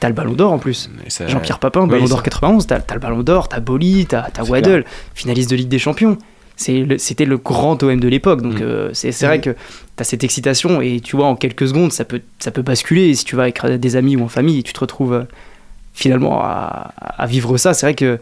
[0.00, 0.90] T'as le ballon d'or en plus.
[1.26, 4.44] Jean-Pierre Papin, oui, ballon d'or 91, t'as, t'as le ballon d'or, t'as Boli, t'as, t'as
[4.44, 6.18] Waddle, finaliste de Ligue des Champions.
[6.68, 8.62] Le- c'était le grand OM de l'époque, donc Mm.
[8.62, 9.54] euh, c'est, vrai que
[9.96, 13.08] t'as cette excitation et tu vois en quelques secondes ça peut, ça peut basculer.
[13.08, 15.22] Et si tu vas avec des amis ou en famille, tu te retrouves euh,
[15.92, 17.74] finalement à, à vivre ça.
[17.74, 18.18] C'est vrai que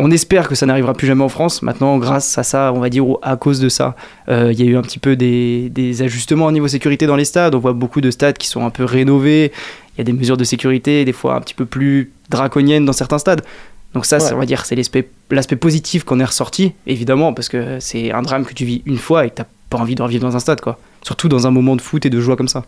[0.00, 1.62] on espère que ça n'arrivera plus jamais en France.
[1.62, 3.96] Maintenant, grâce à ça, on va dire ou à cause de ça,
[4.28, 7.16] euh, il y a eu un petit peu des, des ajustements au niveau sécurité dans
[7.16, 7.54] les stades.
[7.54, 9.50] On voit beaucoup de stades qui sont un peu rénovés.
[9.94, 12.92] Il y a des mesures de sécurité, des fois un petit peu plus draconiennes dans
[12.92, 13.42] certains stades.
[13.94, 18.12] Donc ça, on va dire, c'est l'aspect, positif qu'on est ressorti, évidemment, parce que c'est
[18.12, 20.36] un drame que tu vis une fois et que t'as pas envie de revivre dans
[20.36, 20.78] un stade, quoi.
[21.02, 22.64] Surtout dans un moment de foot et de joie comme ça.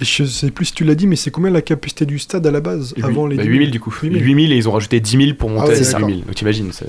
[0.00, 2.44] Et je sais plus si tu l'as dit, mais c'est combien la capacité du stade
[2.46, 3.58] à la base Huit- avant les bah, 10 000?
[3.60, 3.92] 8000 du coup.
[4.02, 4.22] 8000.
[4.24, 6.08] 8000 et ils ont rajouté 10 000 pour monter Ah ouais, à d'accord.
[6.08, 6.24] 8000.
[6.24, 6.72] Donc t'imagines.
[6.72, 6.86] c'est-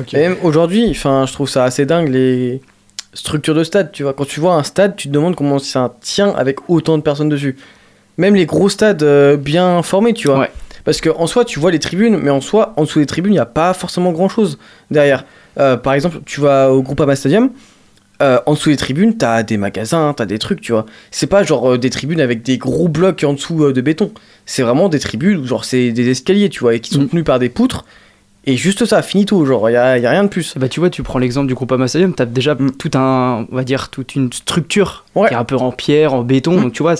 [0.00, 0.14] Ok.
[0.14, 2.62] Et même aujourd'hui, enfin, je trouve ça assez dingue les
[3.12, 3.92] structures de stade.
[3.92, 6.96] Tu vois, quand tu vois un stade, tu te demandes comment ça tient avec autant
[6.96, 7.56] de personnes dessus.
[8.16, 10.38] Même les gros stades euh, bien formés, tu vois.
[10.38, 10.50] Ouais.
[10.84, 13.32] Parce que en soi, tu vois les tribunes, mais en soi, en dessous des tribunes,
[13.32, 14.58] il n'y a pas forcément grand chose
[14.90, 15.24] derrière.
[15.58, 17.50] Euh, par exemple, tu vas au Groupama Stadium.
[18.22, 20.86] euh, en dessous des tribunes, t'as des magasins, t'as des trucs, tu vois.
[21.10, 24.12] C'est pas genre euh, des tribunes avec des gros blocs en dessous de béton.
[24.46, 27.08] C'est vraiment des tribunes où genre c'est des escaliers, tu vois, et qui sont Mm.
[27.08, 27.84] tenus par des poutres.
[28.46, 30.54] Et juste ça, finito, genre, il y a, y a rien de plus.
[30.56, 32.70] Bah, tu vois, tu prends l'exemple du groupe Stadium, t'as déjà Mm.
[32.78, 35.26] tout un, on va dire, toute une structure Ouais.
[35.28, 36.62] qui est un peu en pierre, en béton, Mm.
[36.62, 36.94] donc tu vois,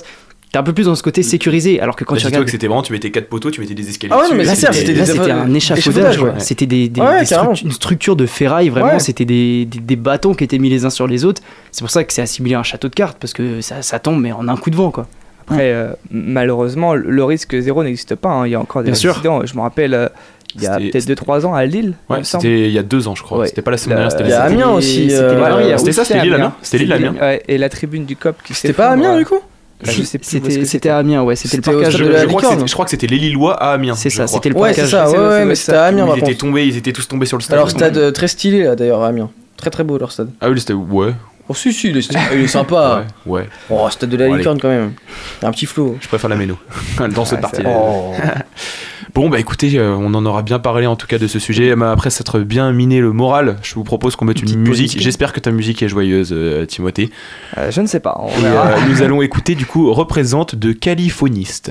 [0.54, 2.50] t'es un peu plus dans ce côté sécurisé, alors que quand Bah, tu regardes que
[2.52, 4.12] c'était vraiment, tu mettais 4 poteaux, tu mettais des escaliers.
[4.16, 6.24] Ah ouais, mais dessus, là, c'est- c'était Là, des- c'était un échafaudage, échafaudage, ouais.
[6.30, 6.38] ouais.
[6.38, 7.54] c'était des, des- Ouais, des carrément.
[7.54, 8.98] struct- une structure de ferraille, vraiment, Ouais.
[9.00, 11.42] c'était des, des, des bâtons qui étaient mis les uns sur les autres.
[11.72, 13.98] C'est pour ça que c'est assimilé à un château de cartes, parce que ça, ça
[13.98, 15.08] tombe, mais en un coup de vent, quoi.
[15.48, 18.30] Après, euh, malheureusement, le risque zéro n'existe pas.
[18.30, 18.46] hein.
[18.46, 19.20] Il y a encore des Bien sûr.
[19.44, 20.08] Je me rappelle, euh,
[20.54, 21.94] il y a C'était- peut-être 2-3 ans à Lille.
[22.08, 23.38] Ouais, c'était il y a 2 ans, je crois.
[23.40, 23.48] Ouais.
[23.48, 25.10] C'était pas la semaine La- dernière, c'était Il y a la Amiens aussi.
[25.10, 25.76] c'était euh.
[25.78, 26.54] C'était ça, c'était Lille, Amiens.
[26.62, 29.40] C'était Lille, Amiens Ouais, et la tribune du COP qui C'était pas Amiens du coup
[29.85, 31.37] Bah, je sais plus où est-ce C'était à Amiens, ouais.
[31.37, 32.59] C'était le parcage stade Je, de la je crois que Licorne.
[32.59, 33.94] c'était- je crois que c'était les Lillois à Amiens.
[33.94, 34.37] C'est ça, crois.
[34.38, 34.85] c'était le Ouais, parcage.
[34.87, 37.27] c'est ça, ouais, ouais, mais c'était à Amiens Ils étaient tombés, ils étaient tous tombés
[37.27, 37.55] sur le stade.
[37.59, 39.31] Alors, stade euh, très stylé là d'ailleurs à Amiens.
[39.57, 40.31] Très très beau leur stade.
[40.40, 41.12] Ah oui, c'était ouais.
[41.49, 43.05] Oh, si, si, il est, il est sympa.
[43.27, 43.49] Ouais, ouais.
[43.68, 44.92] Oh, stade de la Bon, licorne quand même.
[45.40, 45.99] Il y a un petit flow.
[46.01, 46.57] Je préfère la méno
[47.14, 47.62] dans cette Ouais, partie.
[47.66, 48.12] Oh.
[49.14, 51.77] Bon bah écoutez, euh, on en aura bien parlé en tout cas de ce sujet.
[51.77, 55.00] Mais après s'être bien miné le moral, je vous propose qu'on mette une, musique.
[55.00, 57.11] J'espère que ta musique est joyeuse, euh, Timothée.
[57.57, 58.70] Euh, je ne sais pas, on Et, verra.
[58.70, 61.70] euh, nous allons écouter du coup représente de Caliphoniste.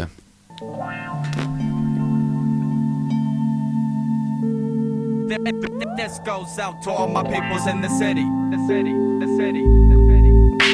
[5.98, 8.24] This goes out to all my peoples in the city.
[8.52, 10.13] The city, the city, the city.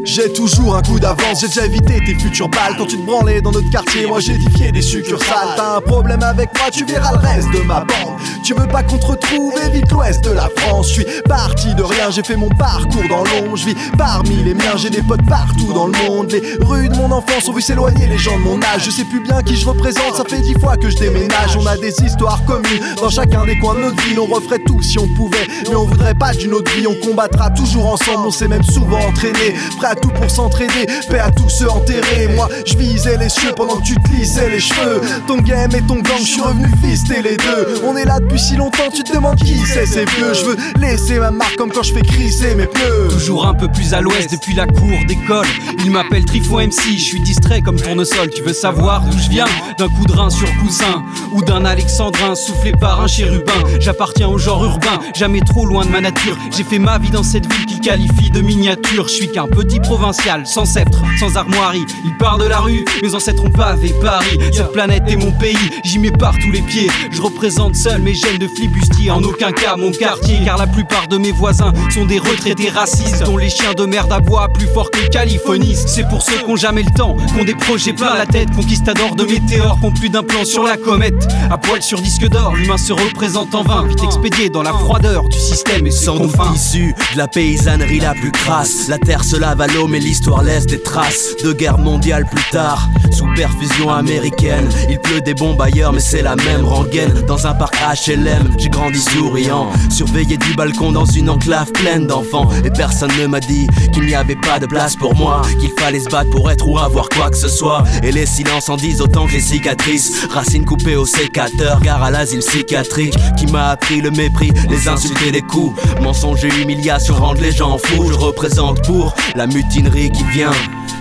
[0.04, 2.76] J'ai toujours un coup d'avance, j'ai déjà évité tes futures balles.
[2.78, 5.56] Quand tu te branlais dans notre quartier, moi j'ai édifié des succursales.
[5.58, 8.18] T'as un problème avec moi, tu verras le reste de ma bande.
[8.44, 10.90] Tu veux pas qu'on te retrouve, évite l'ouest de la France.
[10.90, 14.54] Je suis parti de rien, j'ai fait mon parcours dans l'ombre Je vis parmi les
[14.54, 16.32] miens, j'ai des potes partout dans le monde.
[16.32, 18.86] Les rues de mon enfance ont vu s'éloigner les gens de mon âge.
[18.86, 21.58] Je sais plus bien qui je représente, ça fait dix fois que je déménage.
[21.58, 24.20] On a des histoires communes dans chacun des coins de notre ville.
[24.20, 26.88] On referait tout si on pouvait, mais on voudrait pas d'une autre vie.
[26.88, 29.56] On combattra toujours ensemble, on s'est même souvent entraîné
[29.90, 33.78] à tout pour s'entraider, paix à tous ceux enterrés Moi je visais les cieux pendant
[33.78, 37.22] que tu te lissais les cheveux Ton game et ton gang, je suis revenu fister
[37.22, 40.34] les deux On est là depuis si longtemps, tu te demandes qui c'est ces vieux
[40.34, 43.68] Je veux laisser ma marque comme quand je fais crisser mes pneus Toujours un peu
[43.68, 45.46] plus à l'ouest depuis la cour d'école.
[45.84, 48.30] Il m'appelle Trifon MC, je suis distrait comme tournesol.
[48.30, 49.46] Tu veux savoir d'où je viens?
[49.78, 53.54] D'un coup de rein sur coussin ou d'un alexandrin soufflé par un chérubin.
[53.80, 56.38] J'appartiens au genre urbain, jamais trop loin de ma nature.
[56.56, 59.08] J'ai fait ma vie dans cette ville qu'il qualifie de miniature.
[59.08, 61.86] Je suis qu'un petit provincial, sans sceptre, sans armoirie.
[62.06, 64.38] Il part de la rue, mes ancêtres ont pavé Paris.
[64.52, 66.90] Cette planète est mon pays, j'y mets partout les pieds.
[67.12, 70.40] Je représente seul mes gènes de flibustier, en aucun cas mon quartier.
[70.46, 74.12] Car la plupart de mes voisins sont des retraités racistes, dont les chiens de merde
[74.12, 75.90] aboient plus fort que le caliphonistes.
[75.90, 78.52] C'est pour ceux qui ont jamais le temps, qui ont des projets plein la tête,
[78.56, 81.28] conquistadors de météores, qui ont plus d'un plan sur la comète.
[81.50, 85.28] À poil sur disque d'or, l'humain se représente en vain, vite expédié dans la froideur
[85.30, 88.88] du système et Sans doute issu de la paysannerie la plus crasse.
[88.88, 92.90] La terre se lave à mais l'histoire laisse des traces de guerre mondiale plus tard.
[93.12, 97.14] Sous perfusion américaine, il pleut des bombes ailleurs, mais c'est la même rengaine.
[97.28, 99.70] Dans un parc HLM, j'ai grandi souriant.
[99.90, 102.50] Surveillé du balcon dans une enclave pleine d'enfants.
[102.64, 105.42] Et personne ne m'a dit qu'il n'y avait pas de place pour moi.
[105.60, 107.84] Qu'il fallait se battre pour être ou avoir quoi que ce soit.
[108.04, 110.28] Et les silences en disent autant que les cicatrices.
[110.30, 113.16] Racines coupées au sécateur, gare à l'asile psychiatrique.
[113.38, 115.80] Qui m'a appris le mépris, les insultes et les coups.
[116.02, 118.08] Mensonges et humiliation rendent les gens fous.
[118.10, 120.52] Je représente pour la mutinerie qui vient.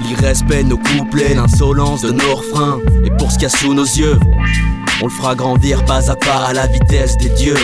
[0.02, 2.78] L'irrespect nos couplets, l'insolence de nos refrains.
[3.04, 4.18] Et pour ce qu'il y a sous nos yeux,
[5.00, 7.54] on le fera grandir pas à pas à la vitesse des dieux.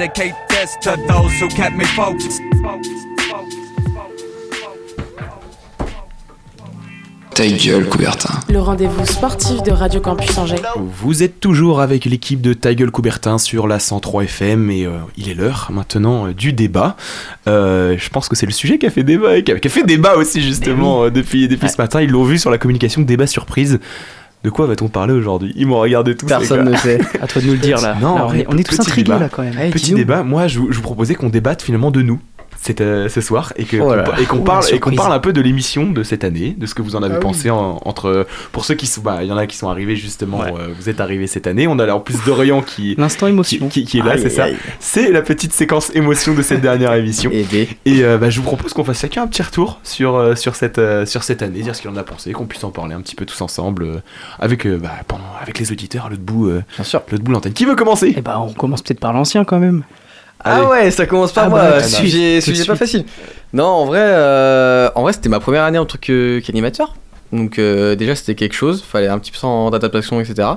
[0.00, 2.40] Dedicate this to those who kept me focused.
[7.34, 8.40] Ta gueule, Coubertin.
[8.48, 10.56] Le rendez-vous sportif de Radio Campus Angers.
[10.76, 14.98] Vous êtes toujours avec l'équipe de Ta gueule Coubertin sur la 103 FM et euh,
[15.16, 16.96] il est l'heure maintenant euh, du débat.
[17.46, 19.70] Euh, je pense que c'est le sujet qui a fait débat, qui a, qui a
[19.70, 22.00] fait débat aussi justement euh, depuis, depuis ce matin.
[22.00, 23.80] Ils l'ont vu sur la communication débat surprise.
[24.42, 26.26] De quoi va-t-on parler aujourd'hui Ils m'ont regardé tous.
[26.26, 26.98] Personne ne sait.
[27.20, 27.94] À toi de nous le dire là.
[28.00, 29.18] Non, Là, on est, on est tous petit intrigués débat.
[29.18, 29.58] là quand même.
[29.58, 32.20] Hey, Petit débat, moi je, vous- je vous proposais qu'on débatte finalement de nous.
[32.62, 34.96] C'est euh, ce soir et que Oh qu'on et Oh, parle et surprise.
[34.98, 37.18] parle un peu de l'émission de cette année, de ce que vous en avez Ah
[37.18, 37.22] oui.
[37.22, 39.96] pensé en- entre pour ceux qui sont bah il y en a qui sont arrivés
[39.96, 40.52] justement Ouais.
[40.54, 43.68] euh, vous êtes arrivés cette année, on a là en plus Dorian qui L'instant émotion.
[43.68, 44.46] qui- qui est là, c'est ça.
[44.78, 47.30] C'est la petite séquence émotion de cette dernière émission.
[47.32, 47.66] Et
[48.04, 50.78] euh, bah, je vous propose qu'on fasse chacun un petit retour sur, euh, sur, cette,
[50.78, 53.00] euh, sur cette année, dire ce qu'il en a pensé, qu'on puisse en parler un
[53.00, 53.96] petit peu tous ensemble euh,
[54.38, 57.00] avec, euh, bah, pendant, avec les auditeurs à l'autre bout, euh, Bien sûr.
[57.10, 57.52] l'autre bout de l'antenne.
[57.54, 58.12] Qui veut commencer?
[58.16, 59.82] Eh ben, on commence peut-être par l'ancien quand même.
[60.42, 60.62] Allez.
[60.64, 61.58] Ah ouais, ça commence par Ah moi.
[61.60, 63.04] bah, sujet, sujet pas facile.
[63.52, 66.94] Non, en vrai, euh, en vrai, c'était ma première année en tant qu'animateur.
[67.32, 68.82] Donc euh, déjà, c'était quelque chose.
[68.82, 69.38] Fallait un petit peu
[69.70, 70.48] d'adaptation, etc.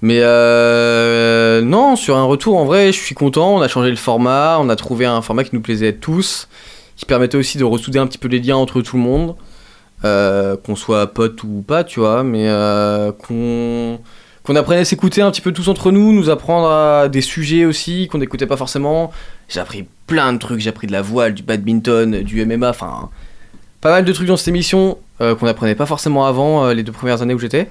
[0.00, 3.54] Mais euh, non, sur un retour, en vrai, je suis content.
[3.56, 4.58] On a changé le format.
[4.60, 6.48] On a trouvé un format qui nous plaisait à tous,
[6.96, 9.36] qui permettait aussi de ressouder un petit peu les liens entre tout le monde,
[10.04, 14.00] euh, qu'on soit pote ou pas, tu vois, mais euh, qu'on
[14.44, 17.64] qu'on apprenne à s'écouter un petit peu tous entre nous, nous apprendre à des sujets
[17.64, 19.12] aussi qu'on n'écoutait pas forcément.
[19.48, 23.10] J'ai appris plein de trucs, j'ai appris de la voile, du badminton, du MMA, enfin
[23.80, 26.82] pas mal de trucs dans cette émission euh, qu'on apprenait pas forcément avant euh, les
[26.84, 27.68] deux premières années où j'étais.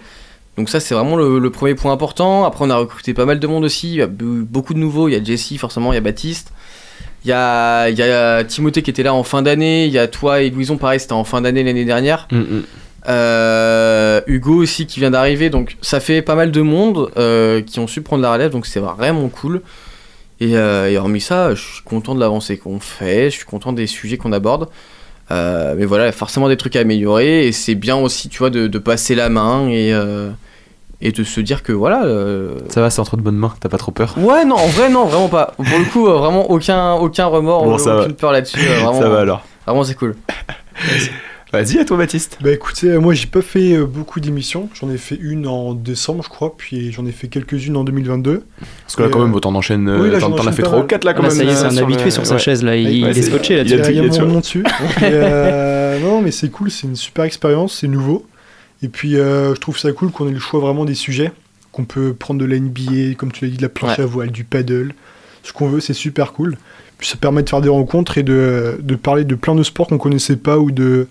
[0.57, 2.45] Donc ça c'est vraiment le, premier point important.
[2.45, 5.07] Après on a recruté pas mal de monde aussi, il y a beaucoup de nouveaux,
[5.07, 6.51] il y a Jesse forcément, il y a Baptiste.
[7.23, 10.41] Il y a, il Timothée qui était là en fin d'année, il y a toi
[10.41, 12.27] et Louison pareil c'était en fin d'année l'année dernière.
[12.31, 12.63] Mm, mm.
[13.07, 17.79] Euh, Hugo aussi qui vient d'arriver, donc ça fait pas mal de monde euh, qui
[17.79, 19.61] ont su prendre la relève, donc c'est vraiment cool.
[20.39, 23.73] Et, euh, et hormis ça, je suis content de l'avancée qu'on fait, je suis content
[23.73, 24.69] des sujets qu'on aborde.
[25.29, 28.39] Mais voilà, il y a forcément des trucs à améliorer, et c'est bien aussi, tu
[28.39, 29.93] vois, de, de passer la main et,
[30.99, 32.01] et de se dire que voilà.
[32.69, 34.13] Ça va, c'est entre de bonnes mains, t'as pas trop peur?
[34.17, 35.53] Ouais, non, en vrai, non, vraiment pas.
[35.55, 38.01] Pour le coup, vraiment aucun, aucun remords, Bon, ça va.
[38.01, 38.59] aucune peur là-dessus.
[38.99, 39.45] Ça va alors.
[39.65, 40.15] Vraiment, c'est cool.
[41.53, 42.37] Vas-y, à toi, Baptiste.
[42.41, 44.69] Bah écoutez, euh, moi j'ai pas fait euh, beaucoup d'émissions.
[44.79, 48.43] J'en ai fait une en décembre, je crois, puis j'en ai fait quelques-unes en 2022.
[48.85, 49.89] Parce que là, quand même, euh, t'en enchaînes.
[49.89, 50.87] oui, là, t'en as fait pas 3 ou mal.
[50.87, 51.35] 4 là, quand Ah, même.
[51.37, 53.73] ça y est, c'est un habitué sur sa chaise, là, il- est scotché, là, Il
[53.81, 54.63] a Il y a, mon nom dessus.
[55.03, 58.25] Euh, non, mais c'est cool, c'est une super expérience, c'est nouveau.
[58.81, 61.31] Et puis euh, je trouve ça cool qu'on ait le choix vraiment des sujets,
[61.73, 64.03] qu'on peut prendre de la NBA, comme tu l'as dit, de la planche Ouais.
[64.03, 64.93] à voile, du paddle,
[65.43, 66.57] ce qu'on veut, c'est super cool.
[67.01, 69.87] Puis ça permet de faire des rencontres et de, de parler de plein de sports
[69.87, 71.07] qu'on connaissait pas ou de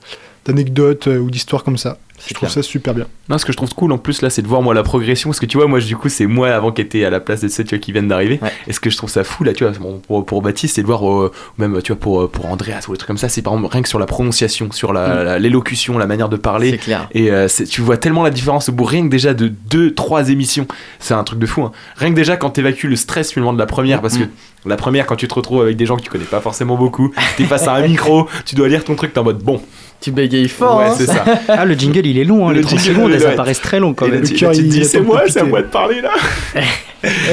[0.46, 1.98] d'anecdotes euh, ou d'histoires comme ça.
[2.26, 2.52] Je trouve clair.
[2.52, 3.06] ça super bien.
[3.30, 5.30] Non, ce que je trouve cool en plus là, c'est de voir moi la progression.
[5.30, 7.40] Parce que tu vois, moi du coup, c'est moi avant qui était à la place
[7.40, 8.38] de ceux tu vois, qui viennent d'arriver.
[8.66, 10.82] Et ce que je trouve ça fou là, tu vois, bon, pour, pour Baptiste, c'est
[10.82, 13.40] de voir, euh, même tu vois, pour, pour Andreas ou des trucs comme ça, c'est
[13.42, 15.24] par exemple rien que sur la prononciation, sur la- Mm.
[15.24, 16.72] la- l'élocution, la, manière de parler.
[16.72, 17.08] C'est clair.
[17.12, 20.66] Et euh, tu vois tellement la différence au bout, rien que déjà de 2-3 émissions.
[20.98, 21.62] C'est un truc de fou.
[21.62, 21.72] hein.
[21.96, 24.24] Rien que déjà quand t'évacues le stress finalement de la première, parce que
[24.66, 27.12] la première, quand tu te retrouves avec des gens que tu connais pas forcément beaucoup,
[27.36, 29.60] t'es face à un micro, tu dois lire ton truc, t'es en mode bon.
[30.00, 30.78] Tu bégayes fort.
[30.78, 30.94] Ouais, hein.
[30.96, 31.24] c'est ça.
[31.48, 33.26] Ah, le jingle il est long, hein, Le les 30 jingle, secondes, elles ouais.
[33.32, 34.24] apparaissent très longues quand Et là, même.
[34.24, 36.00] tu, Le cœur, là, tu te dis, est c'est moi, c'est à moi de parler
[36.00, 36.10] là.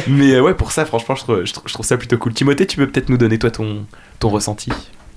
[0.08, 2.34] Mais euh, ouais, pour ça, franchement, je trouve, je trouve- je trouve ça plutôt cool.
[2.34, 3.86] Timothée, tu peux peut-être nous donner toi ton,
[4.20, 4.70] ton ressenti?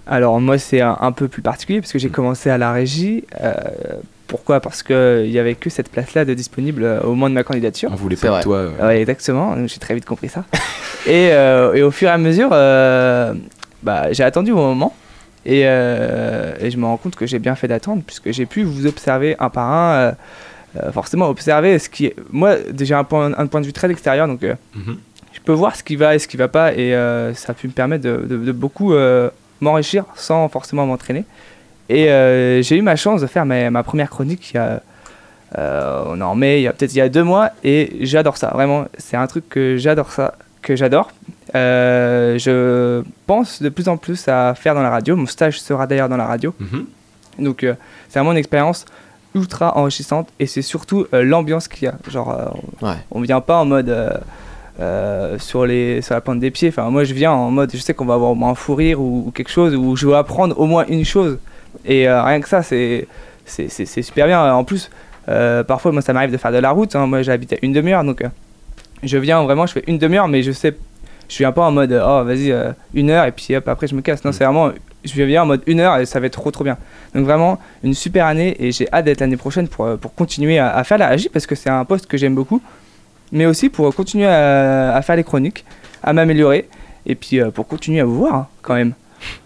[0.06, 3.24] Alors moi c'est un, un peu plus particulier parce que j'ai commencé à la régie.
[3.42, 3.52] euh,
[4.30, 4.60] pourquoi?
[4.60, 7.90] Parce qu'il n'y avait que cette place-là de disponible euh, au moment de ma candidature.
[7.92, 8.56] On voulait pas de toi.
[8.56, 10.44] euh, Ouais, exactement, j'ai très vite compris ça.
[11.06, 13.34] et, euh, et au fur et à mesure, euh,
[13.82, 14.94] bah, j'ai attendu au moment.
[15.44, 18.62] Et, euh, et je me rends compte que j'ai bien fait d'attendre, puisque j'ai pu
[18.62, 20.14] vous observer un par un.
[20.92, 22.16] forcément, observer ce qui est.
[22.30, 24.98] Moi, j'ai un point, un point de vue très extérieur, donc euh, Mhm.
[25.32, 27.54] je peux voir ce qui va et ce qui va pas, et euh, ça a
[27.54, 31.24] pu me permettre de, de- de beaucoup euh, m'enrichir sans forcément m'entraîner.
[31.90, 34.80] Et euh, j'ai eu ma chance de faire ma, ma première chronique il y a,
[35.58, 38.52] euh, on est en mai, peut-être il y a deux mois, et j'adore ça.
[38.54, 41.10] Vraiment, c'est un truc que j'adore ça, que j'adore.
[41.56, 45.16] Euh, je pense de plus en plus à faire dans la radio.
[45.16, 46.54] Mon stage sera d'ailleurs dans la radio.
[46.60, 46.86] Mhm.
[47.40, 47.74] Donc euh,
[48.08, 48.84] c'est vraiment une expérience
[49.34, 51.94] ultra enrichissante et c'est surtout euh, l'ambiance qu'il y a.
[52.08, 52.94] Genre, Ouais.
[53.10, 53.92] on vient pas en mode
[55.38, 56.68] sur, les, sur la pointe des pieds.
[56.68, 58.76] Enfin, moi je viens en mode, je sais qu'on va avoir au moins un fou
[58.76, 61.38] rire ou, ou quelque chose où je vais apprendre au moins une chose.
[61.84, 63.06] Et euh, rien que ça, c'est
[64.02, 64.52] super bien.
[64.54, 64.90] En plus,
[65.28, 66.94] euh, parfois, moi ça m'arrive de faire de la route.
[66.96, 67.06] hein.
[67.06, 68.28] Moi j'habite à une demi-heure donc euh,
[69.02, 70.76] je viens vraiment, je fais une demi-heure, mais je sais,
[71.28, 72.54] je viens pas en mode oh vas-y
[72.94, 74.24] une heure et puis hop après je me casse.
[74.24, 74.72] Non, c'est vraiment,
[75.04, 76.76] je viens en mode une heure et ça va être trop trop bien.
[77.14, 80.74] Donc vraiment une super année et j'ai hâte d'être l'année prochaine pour, pour continuer à,
[80.76, 82.60] à faire la AJ parce que c'est un poste que j'aime beaucoup,
[83.32, 85.64] mais aussi pour continuer à, à faire les chroniques,
[86.02, 86.68] à m'améliorer
[87.06, 88.92] et puis pour continuer à vous voir hein, quand même.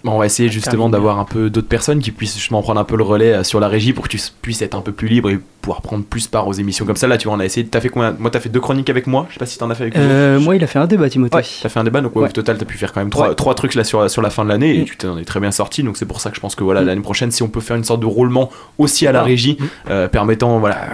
[0.05, 2.85] Bon, on va essayer justement d'avoir un peu d'autres personnes qui puissent justement prendre un
[2.85, 5.09] peu le relais euh, sur la régie pour que tu puisses être un peu plus
[5.09, 7.07] libre et pouvoir prendre plus part aux émissions comme ça.
[7.09, 7.67] Là, tu vois, on a essayé.
[7.67, 9.27] T'as fait combien Moi, t'as fait deux chroniques avec moi.
[9.29, 9.97] Je sais pas si t'en as fait avec.
[9.97, 11.39] Euh, moi, il a fait un débat, Timothée.
[11.63, 12.29] T'as fait un débat, donc ouais, Ouais.
[12.29, 14.49] au total, t'as pu faire quand même trois, trucs là sur, sur la fin de
[14.51, 14.85] l'année et Mm.
[14.85, 15.83] tu t'en es très bien sorti.
[15.83, 16.87] Donc c'est pour ça que je pense que voilà, Mm.
[16.87, 19.65] l'année prochaine, si on peut faire une sorte de roulement aussi à la régie, Mm.
[19.91, 20.89] euh, permettant voilà,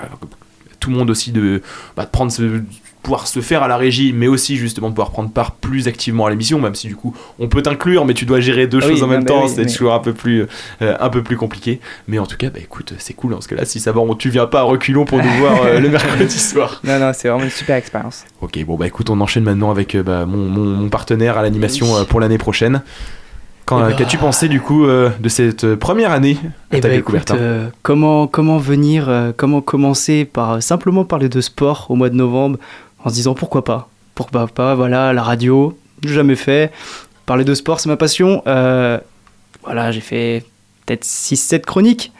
[0.78, 1.62] tout le monde aussi de,
[1.96, 2.62] bah, de prendre ce
[3.02, 6.26] pouvoir se faire à la régie mais aussi justement de pouvoir prendre part plus activement
[6.26, 8.86] à l'émission même si du coup on peut t'inclure mais tu dois gérer deux Ah
[8.88, 10.46] choses oui, en même temps oui, c'est mais- toujours un peu plus
[10.82, 13.46] euh, un peu plus compliqué mais en tout cas bah écoute c'est cool hein, parce
[13.46, 15.80] que là si ça va on- tu viens pas à reculons pour nous voir euh,
[15.80, 18.24] le mercredi soir Non, non, c'est vraiment une super expérience.
[18.42, 21.42] Ok, bon bah écoute, on enchaîne maintenant avec euh, bah, mon, mon- mon partenaire à
[21.42, 22.00] l'animation Oui.
[22.00, 22.82] euh, pour l'année prochaine.
[23.70, 23.92] Eh euh, bah.
[23.92, 26.36] Qu'as-tu pensé du coup euh, de cette première année
[26.72, 31.28] à Eh ta découverte écoute, euh, comment, comment venir, euh, comment commencer par simplement parler
[31.28, 32.58] de sport au mois de novembre
[33.04, 36.72] en se disant pourquoi pas Pourquoi pas, voilà, la radio, jamais fait.
[37.26, 38.42] Parler de sport, c'est ma passion.
[38.46, 38.98] Euh,
[39.62, 40.44] voilà, j'ai fait
[40.86, 42.12] peut-être 6-7 chroniques.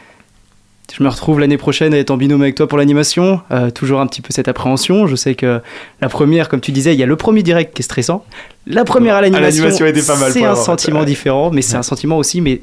[0.97, 3.41] Je me retrouve l'année prochaine à être en binôme avec toi pour l'animation.
[3.53, 5.07] Euh, toujours un petit peu cette appréhension.
[5.07, 5.61] Je sais que
[6.01, 8.25] la première, comme tu disais, il y a le premier direct qui est stressant.
[8.67, 12.61] La première à À l'animation, c'est un sentiment différent, mais c'est un sentiment aussi, mais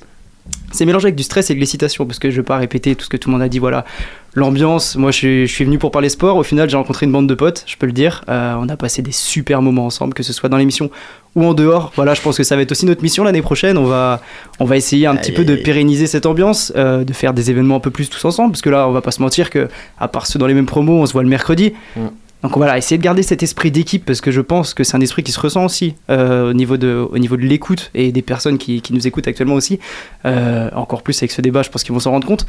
[0.72, 3.06] c'est mélangé avec du stress et de l'excitation parce que je vais pas répéter tout
[3.06, 3.60] ce que tout le monde a dit.
[3.60, 3.86] Voilà,
[4.34, 4.96] l'ambiance.
[4.96, 6.38] Moi, je suis, je suis venu pour parler sport.
[6.38, 8.24] Au final, j'ai rencontré une bande de potes, je peux le dire.
[8.30, 10.92] Euh, on a passé des super moments ensemble, que ce soit dans l'émission
[11.36, 11.92] ou en dehors.
[11.96, 13.78] Voilà, je pense que ça va être aussi notre mission l'année prochaine.
[13.78, 14.22] On va,
[14.60, 17.78] on va essayer un petit peu de pérenniser cette ambiance, euh, de faire des événements
[17.78, 20.08] un peu plus tous ensemble parce que là, on va pas se mentir que à
[20.08, 21.74] part ceux dans les mêmes promos, on se voit le mercredi.
[22.43, 25.02] Donc voilà, essayer de garder cet esprit d'équipe parce que je pense que c'est un
[25.02, 28.82] esprit qui se ressent aussi euh, au niveau de, de l'écoute et des personnes qui,
[28.82, 29.80] qui nous écoutent actuellement aussi.
[30.26, 32.45] Euh, encore plus avec ce débat, je pense qu'ils vont s'en rendre compte.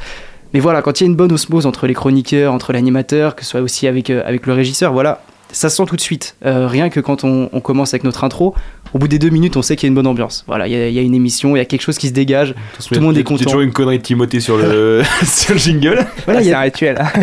[0.53, 3.43] Mais voilà, quand il y a une bonne osmose entre les chroniqueurs, entre l'animateur, que
[3.43, 5.21] ce soit aussi avec, euh, avec le régisseur, voilà,
[5.51, 6.35] ça se sent tout de suite.
[6.45, 8.53] Euh, rien que quand on, on commence avec notre intro,
[8.93, 10.43] au bout des deux minutes, on sait qu'il y a une bonne ambiance.
[10.47, 12.07] Voilà, il y, a- il y a une émission, il y a quelque chose qui
[12.07, 12.53] se dégage,
[12.87, 13.43] tout le monde est Il y a content.
[13.43, 16.05] toujours une connerie de Timothée sur le, sur le jingle.
[16.25, 16.97] Voilà, a un rituel.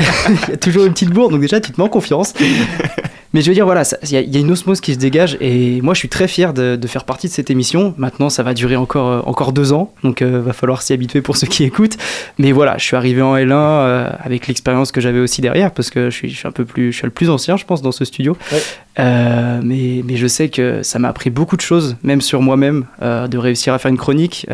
[0.47, 2.35] il y a toujours une petite bourde, donc déjà tu te mets en confiance.
[3.37, 4.99] Mais je veux dire, voilà, il y, a- il y a une osmose qui se
[4.99, 7.93] dégage et moi je suis très fier de, de faire partie de cette émission.
[7.99, 11.21] Maintenant, ça va durer encore, euh, encore deux ans, donc euh, va falloir s'y habituer
[11.21, 11.99] pour ceux qui écoutent.
[12.39, 15.91] Mais voilà, je suis arrivé en L1 euh, avec l'expérience que j'avais aussi derrière parce
[15.91, 17.83] que je suis, je suis un peu plus, je suis le plus ancien, je pense,
[17.83, 18.39] dans ce studio.
[18.99, 22.87] Euh, mais, mais je sais que ça m'a appris beaucoup de choses, même sur moi-même,
[23.03, 24.47] de réussir à faire une chronique,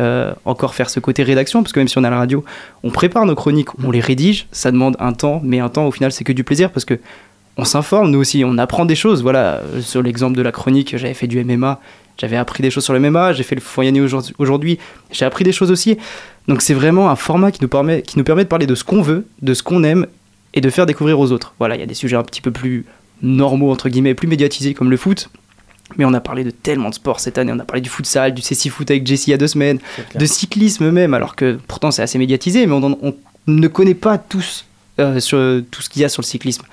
[0.43, 2.43] encore faire ce côté rédaction, parce que même si on a la radio,
[2.83, 5.91] on prépare nos chroniques, on les rédige, ça demande un temps, mais un temps au
[5.91, 6.99] final c'est que du plaisir, parce que
[7.57, 9.21] on s'informe nous aussi, on apprend des choses.
[9.21, 11.79] Voilà, euh, sur l'exemple de la chronique, j'avais fait du MMA,
[12.17, 13.91] j'avais appris des choses sur le MMA, j'ai fait le foyer
[14.39, 14.79] aujourd'hui,
[15.11, 15.97] j'ai appris des choses aussi.
[16.47, 18.83] Donc c'est vraiment un format qui nous permet, qui nous permet de parler de ce
[18.83, 20.07] qu'on veut, de ce qu'on aime,
[20.53, 21.53] et de faire découvrir aux autres.
[21.59, 22.85] Voilà, il y a des sujets un petit peu plus
[23.21, 25.29] normaux, entre guillemets, plus médiatisés comme le foot.
[25.97, 27.51] Mais on a parlé de tellement de sports cette année.
[27.53, 29.79] On a parlé du futsal, du CC Foot avec Jessie il y a deux semaines,
[30.15, 33.15] de cyclisme même, alors que pourtant c'est assez médiatisé, mais on, en- on
[33.47, 34.65] ne connaît pas tous
[34.99, 35.37] euh, sur
[35.71, 36.63] tout ce qu'il y a sur le cyclisme.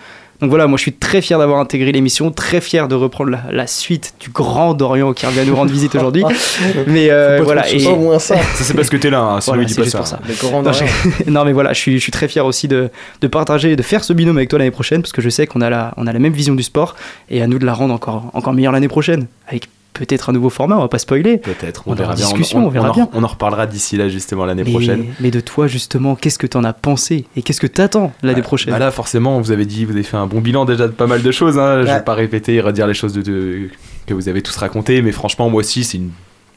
[0.41, 3.43] Donc voilà, moi je suis très fier d'avoir intégré l'émission, très fier de reprendre la,
[3.51, 6.25] la suite du grand Dorian qui revient nous rendre visite aujourd'hui.
[6.87, 7.65] Mais euh, voilà.
[7.99, 8.37] moins ça.
[8.55, 9.99] Ça, c'est parce que t'es là, hein, sinon Voilà, il dit c'est pas ça.
[9.99, 10.51] pour ça.
[10.53, 10.87] Non, Dorian.
[11.27, 13.83] je- non, mais voilà, je suis, je suis très fier aussi de, de partager, de
[13.83, 16.07] faire ce binôme avec toi l'année prochaine parce que je sais qu'on a la, on
[16.07, 16.97] a la même vision du sport
[17.31, 20.51] et à nous de la rendre encore, encore meilleure l'année prochaine avec peut-être un nouveau
[20.51, 21.39] format, on va pas spoiler.
[21.39, 22.25] Peut-être, on, on verra en bien.
[22.25, 23.09] discussion, on, verra en- bien.
[23.13, 25.07] on en reparlera d'ici là, justement, l'année Mais, prochaine.
[25.21, 28.73] mais de toi justement, qu'est-ce que t'en as pensé et qu'est-ce que t'attends l'année prochaine?
[28.73, 31.07] Bah là, forcément, vous avez dit, vous avez fait un bon bilan déjà de pas
[31.07, 31.59] mal de choses.
[31.59, 31.83] Hein.
[31.83, 33.69] Je vais pas répéter et redire les choses de, de-
[34.07, 36.11] que vous avez tous racontées, mais franchement, moi aussi, c'est une.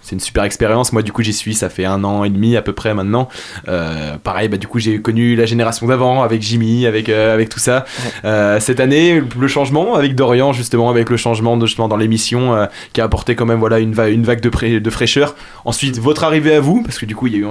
[0.04, 0.92] C'est une super expérience.
[0.92, 1.54] Moi, du coup, j'y suis.
[1.54, 3.30] Ça fait un an et demi à peu près maintenant.
[3.70, 7.48] Euh, pareil, bah, du coup, j'ai connu la génération d'avant avec Jimmy, avec, euh, avec
[7.50, 7.86] tout ça.
[8.26, 12.68] Euh, cette année, le changement avec Dorian, justement, avec le changement de, justement, dans l'émission
[12.92, 15.36] qui a apporté quand même voilà, une, va- une vague de, de fraîcheur.
[15.63, 17.46] Ensuite, votre arrivée à vous, parce que du coup, il y a eu,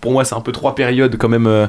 [0.00, 1.68] pour moi, c'est un peu trois périodes quand même.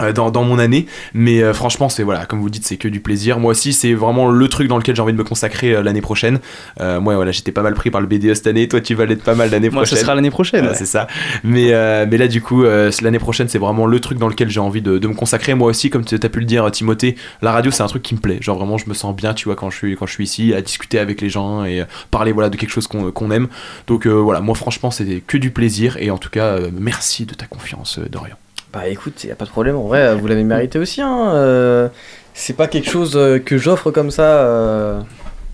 [0.00, 0.86] Euh, dans, dans mon année.
[1.14, 3.38] Mais euh, franchement c'est voilà comme vous dites c'est que du plaisir.
[3.38, 6.00] Moi aussi c'est vraiment le truc dans lequel j'ai envie de me consacrer euh, l'année
[6.00, 6.38] prochaine.
[6.80, 8.68] Euh, moi voilà j'étais pas mal pris par le BDE cette année.
[8.68, 10.04] Toi tu vas l'être pas mal l'année Moi, ce prochaine.
[10.04, 10.78] sera l'année prochaine, Voilà, ouais.
[10.78, 11.06] c'est ça.
[11.44, 14.50] Mais euh, mais là du coup euh, l'année prochaine c'est vraiment le truc dans lequel
[14.50, 15.54] j'ai envie de, de me consacrer.
[15.54, 18.14] Moi aussi comme tu as pu le dire Timothée la radio c'est un truc qui
[18.14, 18.38] me plaît.
[18.40, 20.54] Genre vraiment je me sens bien tu vois quand je suis quand je suis ici
[20.54, 23.48] à discuter avec les gens et parler voilà de quelque chose qu'on aime.
[23.86, 25.96] Donc euh, voilà moi franchement c'était que du plaisir.
[26.00, 28.36] Et en tout cas merci de ta confiance Dorian
[28.76, 31.00] Bah écoute, y a pas de problème, en vrai, vous l'avez mérité aussi.
[31.00, 31.32] Hein.
[31.34, 31.88] euh,
[32.34, 35.00] c'est pas quelque chose euh, que j'offre comme ça euh,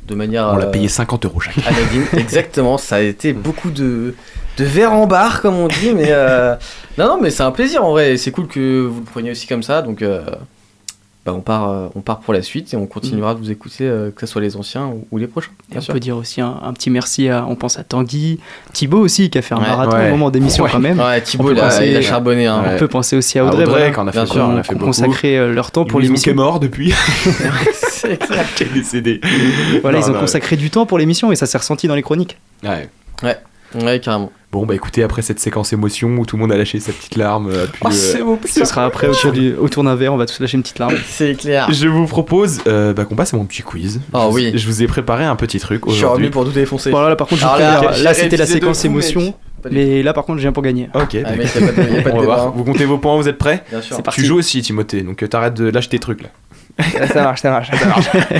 [0.08, 0.48] de manière.
[0.52, 2.04] on l'a euh, payé 50 euros chaque anodine.
[2.18, 4.16] Exactement, ça a été beaucoup de,
[4.56, 6.56] de verre en barre, comme on dit, mais euh,
[6.98, 8.14] non, non, mais c'est un plaisir en vrai.
[8.14, 10.24] et C'est cool que vous le preniez aussi comme ça, donc euh,
[11.24, 13.84] bah, on, part, euh, on part pour la suite et on continuera de vous écouter,
[13.84, 15.52] euh, que ce soit les anciens ou, ou les prochains.
[15.72, 15.94] Et on sûr.
[15.94, 18.40] peut dire aussi un, un petit merci à, on pense à Tanguy,
[18.72, 19.68] Thibaut aussi qui a fait un Ouais.
[19.68, 20.08] marathon Ouais.
[20.08, 20.70] au moment d'émission Ouais.
[20.72, 20.98] quand même.
[20.98, 22.62] Ouais, Thibaut, On peut il a- penser- il a charbonné, hein.
[22.64, 22.76] On Ouais.
[22.76, 24.86] peut penser aussi à Audrey, Audrey, qu'on a fait bien sûr, on a fait beaucoup.
[24.86, 26.24] consacré euh, leur temps pour l'émission.
[26.24, 26.92] qui est mort depuis
[27.82, 28.44] c'est clair.
[28.54, 29.20] qui est décédé
[29.82, 31.94] Voilà, Non, ils ont non, consacré du temps pour l'émission et ça s'est ressenti dans
[31.94, 32.36] les chroniques.
[32.64, 32.88] Ouais.
[33.22, 33.36] Ouais.
[33.80, 34.30] Ouais, carrément.
[34.50, 37.16] Bon, bah écoutez, après cette séquence émotion où tout le monde a lâché sa petite
[37.16, 40.18] larme, a pu, Oh, euh, beau, Ce sera après autour, du, autour d'un verre, on
[40.18, 40.94] va tous lâcher une petite larme.
[41.06, 41.68] C'est clair.
[41.72, 44.00] Je vous propose euh, bah, qu'on passe à mon petit quiz.
[44.12, 44.52] Ah Je vous- oui.
[44.54, 46.26] Je vous ai préparé un petit truc Je suis aujourd'hui.
[46.26, 46.90] revenu pour tout défoncer.
[46.90, 48.90] Bon, là, par contre, je Alors vous là, c'était la séquence mec.
[48.92, 49.34] émotion.
[49.70, 50.90] Mais là, par contre, je viens pour gagner.
[50.94, 51.66] Ok, Ah, mec, pas de-
[52.02, 52.52] pas de On va voir.
[52.52, 54.02] Vous comptez vos points, vous êtes prêts Bien sûr.
[54.02, 54.20] Parti.
[54.20, 56.28] Tu joues aussi, Timothée, donc euh, t'arrêtes de lâcher tes trucs là.
[56.78, 57.70] Ça marche, ça marche.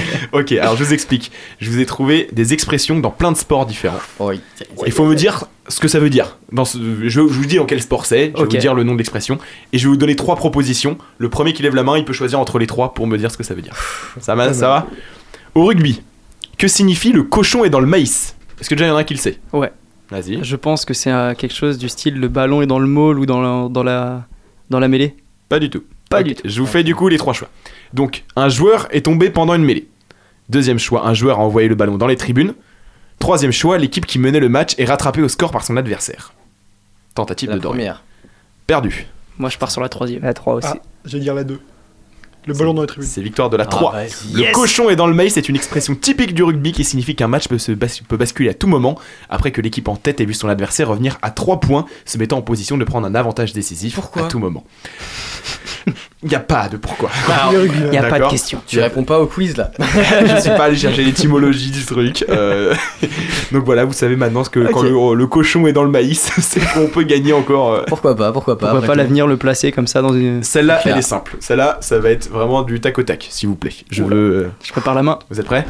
[0.33, 1.31] ok, alors je vous explique.
[1.61, 4.01] Je vous ai trouvé des expressions dans plein de sports différents.
[4.21, 4.41] Oui.
[4.87, 6.39] Il faut me dire ce que ça veut dire.
[6.51, 8.83] Dans ce- je, je vous dis dans quel sport c'est, je vais vous dire le
[8.85, 9.39] nom de l'expression,
[9.73, 10.97] et je vais vous donner trois propositions.
[11.19, 13.31] Le premier qui lève la main, il peut choisir entre les trois pour me dire
[13.31, 13.75] ce que ça veut dire.
[14.21, 14.87] Ça, va, ça va
[15.55, 16.03] Au rugby,
[16.59, 18.35] que signifie le cochon est dans le maïs?
[18.61, 19.39] Est-ce que déjà il y en a qui le sait?
[19.53, 19.71] Ouais.
[20.11, 20.43] Vas-y.
[20.43, 23.19] Je pense que c'est euh, quelque chose du style le ballon est dans le maul
[23.19, 24.25] ou dans la, dans la,
[24.69, 25.17] dans la mêlée.
[25.49, 25.83] Pas du tout.
[26.11, 26.43] Pas du tout.
[26.45, 27.49] Je vous fais du coup les trois choix.
[27.95, 29.89] Donc, un joueur est tombé pendant une mêlée.
[30.49, 32.55] Deuxième choix, un joueur a envoyé le ballon dans les tribunes.
[33.19, 36.33] Troisième choix, l'équipe qui menait le match est rattrapée au score par son adversaire.
[37.15, 37.77] Tentative La de Dorian.
[37.79, 38.03] première.
[38.67, 39.07] Perdu.
[39.39, 40.23] Moi, je pars sur la troisième.
[40.23, 40.69] La 3 aussi.
[40.71, 41.61] Ah, j'allais dire la 2.
[42.47, 43.09] Le ballon dans la tribune.
[43.09, 43.93] C'est victoire de la 3.
[43.93, 44.33] vas-y.
[44.35, 44.53] le Yes.
[44.53, 47.47] cochon est dans le maïs, c'est une expression typique du rugby qui signifie qu'un match
[47.49, 48.99] peut, se bas- peut basculer à tout moment
[49.31, 52.39] après que l'équipe en tête ait vu son adversaire revenir à 3 points, se mettant
[52.39, 54.65] en position de prendre un avantage décisif Pourquoi à tout moment.
[56.25, 57.11] Il n'y a pas de pourquoi.
[57.53, 58.09] Le rugby, Il n'y a là.
[58.09, 58.61] pas de question.
[58.67, 59.73] tu réponds pas au quiz là.
[59.81, 62.25] je suis pas allé chercher l'étymologie du truc.
[62.29, 62.75] euh,
[63.53, 66.31] Donc voilà, vous savez maintenant ce que quand le, le cochon est dans le maïs,
[66.41, 67.73] c'est qu'on peut gagner encore.
[67.73, 67.83] euh.
[67.89, 68.67] Pourquoi pas, pourquoi pas.
[68.67, 70.45] Pourquoi après pas l'avenir le placer comme ça dans une.
[70.45, 71.37] Celle-là, elle est simple.
[71.41, 73.73] Celle-là, ça va être vraiment du tac au tac, s'il vous plaît.
[73.91, 74.17] Je Oula.
[74.17, 74.51] veux.
[74.63, 75.19] Je prépare la main.
[75.31, 75.65] Vous êtes prêts?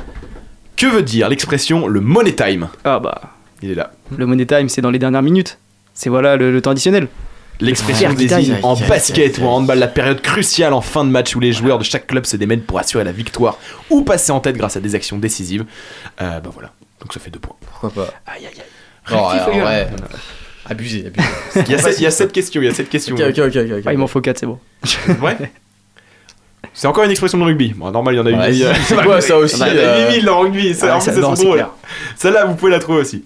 [0.77, 2.69] Que veut dire l'expression le money time?
[2.85, 3.21] Ah bah,
[3.63, 3.93] Il est là.
[4.17, 5.59] le money time, c'est dans les dernières minutes.
[5.95, 7.09] C'est voilà le, le temps additionnel.
[7.61, 11.41] L'expression désigne en basket ou en handball la période cruciale en fin de match où
[11.41, 13.59] les joueurs de chaque club se démènent pour assurer la victoire
[13.91, 15.65] ou passer en tête grâce à des actions décisives.
[16.21, 17.55] Euh, bah voilà, donc ça fait deux points.
[17.71, 18.15] Pourquoi pas?
[18.27, 18.63] Aïe aïe aïe.
[19.07, 19.65] Alors, gars.
[19.67, 19.87] ouais.
[20.69, 21.29] Abusé, abusé.
[21.67, 23.15] Il y a, sept- il y a sept questions, il y a sept questions.
[23.15, 23.83] Ok, ok, ok.
[23.87, 24.59] Ah, il m'en faut 4, c'est bon.
[25.21, 25.37] Ouais.
[26.75, 27.75] C'est encore une expression de rugby.
[27.77, 28.55] Bon, normal, il y en a Ouais, une.
[28.55, 30.75] c'est- c'est quoi, ça aussi, Il y en a euh, 8000 dans le rugby.
[30.75, 31.69] Ça, Ah, c'est clair.
[32.17, 33.25] Celle-là, vous pouvez la trouver aussi.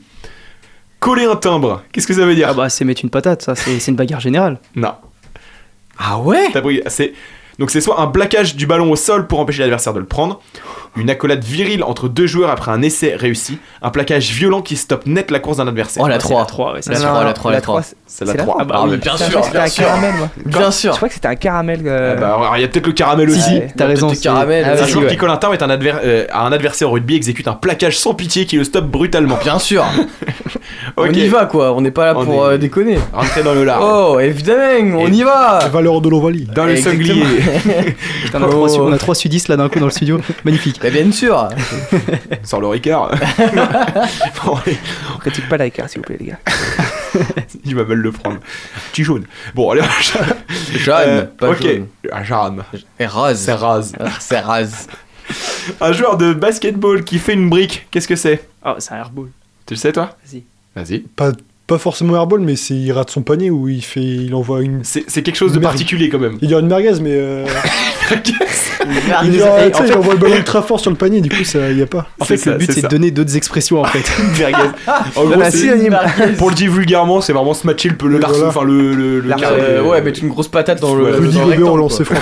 [0.98, 2.48] Coller un timbre, qu'est-ce que ça veut dire?
[2.50, 4.58] Ah bah, c'est mettre une patate, ça, c'est une bagarre générale.
[4.74, 4.92] Non.
[5.98, 6.48] Ah ouais?
[6.52, 7.12] T'as pris- c'est
[7.58, 10.40] donc c'est soit un plaquage du ballon au sol pour empêcher l'adversaire de le prendre,
[10.96, 15.06] une accolade virile entre deux joueurs après un essai réussi, un plaquage violent qui stoppe
[15.06, 16.02] net la course d'un adversaire.
[16.04, 16.40] Oh la C'est 3.
[16.40, 17.06] la 3, ouais, c'est La ça.
[17.08, 17.82] 3, la 3, la 3.
[17.82, 18.44] c'est- la c'est la 3.
[18.44, 18.96] trois Ah bah Ah, oui.
[18.96, 19.84] bien Je sûr, crois que c'était bien un sûr.
[19.84, 20.28] caramel, moi.
[20.44, 20.96] Bien Je sûr.
[20.96, 21.80] crois que c'était un caramel.
[21.84, 23.50] Ah euh, bah, alors, il y a peut-être le caramel Si, aussi.
[23.50, 24.10] si, t'as raison.
[24.22, 25.10] caramel, Ah, Un joueur ouais.
[25.10, 27.54] qui colle un timbre est un adver- euh, à un adversaire au rugby exécute un
[27.54, 29.38] plaquage sans pitié qui le stoppe brutalement.
[29.42, 29.84] Bien sûr.
[30.96, 32.98] On y va quoi, on n'est pas là On pour est- euh, déconner.
[33.12, 33.80] Rentrez dans le lard.
[33.82, 35.58] Oh, évidemment, on y va.
[35.62, 36.48] La valeur de l'Ovalie.
[36.54, 37.22] Dans le sanglier.
[38.34, 40.20] On, a trois, su- on a trois sudistes là d'un coup dans le studio.
[40.44, 40.80] Magnifique.
[40.86, 41.48] Bah, bien sûr.
[42.44, 43.10] Sans le Ricard.
[44.44, 44.56] Bon,
[45.14, 46.38] On critique pas la carte, s'il vous plaît, les gars.
[47.64, 48.38] il va mal le prendre.
[48.92, 49.24] Petit jaune.
[49.54, 49.82] Bon, allez.
[50.76, 51.62] Jeanne, Euh, pas ok.
[51.62, 51.86] jaune.
[52.12, 52.62] Ah, Jeanne.
[53.00, 53.40] Et rase.
[53.40, 53.94] C'est rase.
[53.98, 54.86] Ah, C'est rase.
[55.80, 58.48] Un joueur de basketball qui fait une brique, qu'est-ce que c'est?
[58.62, 59.28] Ah, c'est un airball.
[59.66, 60.16] Tu le sais toi?
[60.24, 60.44] Vas-y.
[60.76, 60.98] Vas-y.
[61.00, 61.32] Pas,
[61.66, 64.80] pas forcément airball, mais c'est il rate son panier ou il fait, il envoie une.
[64.84, 66.38] C'est quelque chose de particulier quand même.
[66.42, 67.10] Il dire une merguez, mais.
[67.12, 67.44] euh,
[69.24, 71.20] il, dit, a- ah, en fait- il envoie le ballon très fort sur le panier,
[71.20, 72.06] du coup, ça y a pas.
[72.20, 72.88] En fait, C'est le ça, but c'est de ça.
[72.88, 74.04] donner d'autres expressions en fait.
[75.16, 75.98] En gros, Bah, synonyme.
[76.38, 78.94] pour le dire vulgairement, c'est vraiment se matcher le, le larceau, enfin le.
[78.94, 81.04] le, le Euh, ouais, mettre une grosse patate dans le.
[81.16, 82.14] Rudy le Gobert au lancer franc,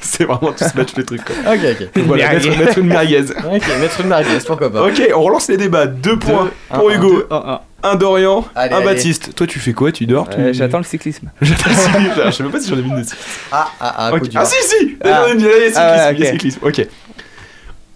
[0.00, 1.22] c'est vraiment tout se match le truc.
[1.24, 1.54] Quoi.
[1.54, 2.02] Ok, ok.
[2.06, 2.50] Voilà, merguez.
[2.50, 3.24] mettre, une merguez.
[3.44, 4.82] Ok, mettre une merguez, pourquoi pas.
[4.86, 5.86] Ok, on relance les débats.
[5.86, 7.94] Deux points pour Hugo, Un, un.
[7.96, 8.86] Dorian, Allez, un allez.
[8.86, 9.34] Baptiste.
[9.34, 9.92] Toi, tu fais quoi?
[9.92, 11.30] Tu dors Euh, tu- J'attends le cyclisme.
[11.40, 12.22] J'attends le cyclisme.
[12.26, 13.28] Je sais même pas si j'en ai vu une de cyclisme.
[13.52, 14.20] Ah, ah, ah, Ok.
[14.20, 14.40] coup dur.
[14.40, 15.26] Ah si si Ah.
[15.34, 16.32] Il y a cyclisme, Ah, il y a ok.
[16.32, 16.58] cyclisme.
[16.62, 16.86] Ok.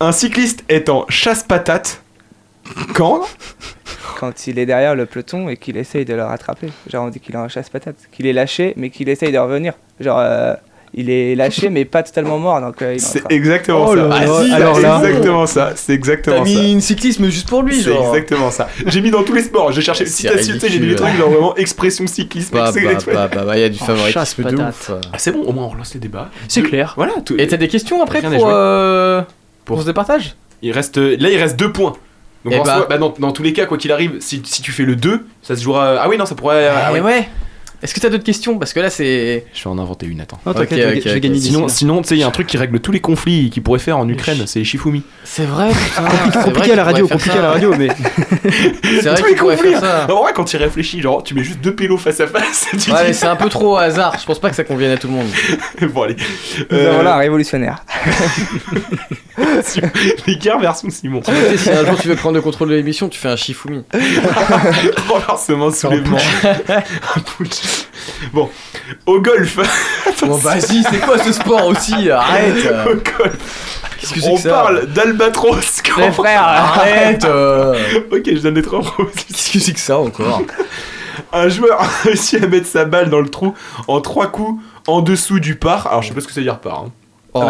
[0.00, 2.02] Un cycliste est en chasse-patate
[2.94, 3.22] quand?
[4.18, 6.68] Quand il est derrière le peloton et qu'il essaye de le rattraper.
[6.90, 7.96] Genre, on dit qu'il est en chasse-patate.
[8.12, 9.74] Qu'il est lâché, mais qu'il essaye de revenir.
[10.00, 10.54] Genre, euh,
[10.94, 12.60] il est lâché, mais pas totalement mort.
[12.60, 14.02] Donc, euh, il est C'est exactement Oh ça.
[14.02, 15.72] là Ah, si, alors c'est là- exactement ça.
[15.76, 16.50] C'est exactement T'as ça.
[16.60, 18.68] mis une cyclisme juste pour lui, C'est exactement ça.
[18.86, 19.72] J'ai mis dans tous les sports.
[19.72, 22.54] J'ai cherché C'est citation, j'ai mis des trucs genre vraiment expression cyclisme.
[22.54, 22.80] Bah, bah,
[23.12, 24.90] bah, bah, bah, y a du Oh, favoritisme de ouf.
[25.12, 26.30] Ah, c'est bon, au moins on relance les débats.
[26.48, 26.94] C'est clair.
[26.96, 27.12] Voilà.
[27.24, 29.22] tout- Et t'as des questions après pour, euh,
[29.64, 31.94] Pour- pour ce départage Il reste, là, il reste deux points.
[32.44, 32.76] Donc, Eh en bah.
[32.76, 34.96] soi, bah, dans, dans tous les cas, quoi qu'il arrive, si, si tu fais le
[34.96, 35.96] 2, ça se jouera.
[36.00, 36.68] Ah oui, non, ça pourrait.
[36.68, 37.00] ah Ah oui.
[37.00, 37.28] ouais
[37.82, 39.44] Est-ce que t'as d'autres questions Parce que là, c'est.
[39.54, 40.40] Je vais en inventer une, attends.
[40.44, 41.20] Non, t'inquiète, Ok, je vais- ok, je vais ok.
[41.22, 41.68] gagner d'ici Sinon, là.
[41.68, 43.78] sinon tu sais, il y a un truc qui règle tous les conflits qu'ils pourraient
[43.78, 45.02] faire en Ukraine, c'est les Shifumi.
[45.24, 46.08] C'est vrai, putain.
[46.32, 47.88] C'est compliqué vrai à la radio, pourrait compliqué à la radio, mais
[48.82, 49.70] C'est vrai les pourrait conflits.
[49.72, 50.06] faire ça.
[50.12, 52.66] En vrai, quand tu réfléchis, genre, tu mets juste deux pélos face à face.
[52.82, 54.16] tu Ouais, mais c'est un peu trop au hasard.
[54.20, 55.28] Je pense pas que ça convienne à tout le monde.
[55.94, 56.16] bon, allez.
[56.70, 57.84] Nous Euh, avons là un révolutionnaire.
[60.26, 61.20] L'écart version Simon.
[61.20, 63.36] Tu sais, si un jour tu veux prendre le contrôle de l'émission, tu fais un
[63.36, 63.84] Shifumi.
[65.08, 66.18] Renversement, soulèvement.
[66.68, 67.60] Un putsch.
[68.32, 68.48] Bon,
[69.06, 69.58] au golf.
[70.22, 72.56] Bon, vas-y, c'est quoi ce sport aussi Arrête
[72.86, 73.84] Au golf.
[74.00, 75.80] Qu'est-ce que c'est On que ça parle d'albatros.
[75.84, 77.74] quand- Mais frère, arrête euh.
[78.12, 79.24] Ok, je donne les trois propositions.
[79.28, 80.42] Qu'est-ce que c'est que ça encore
[81.32, 83.54] Un joueur a réussi à mettre sa balle dans le trou
[83.86, 85.86] en trois coups en dessous du par.
[85.88, 86.80] Alors, je sais pas ce que ça veut dire par.
[86.80, 86.90] hein.
[87.34, 87.44] Oh,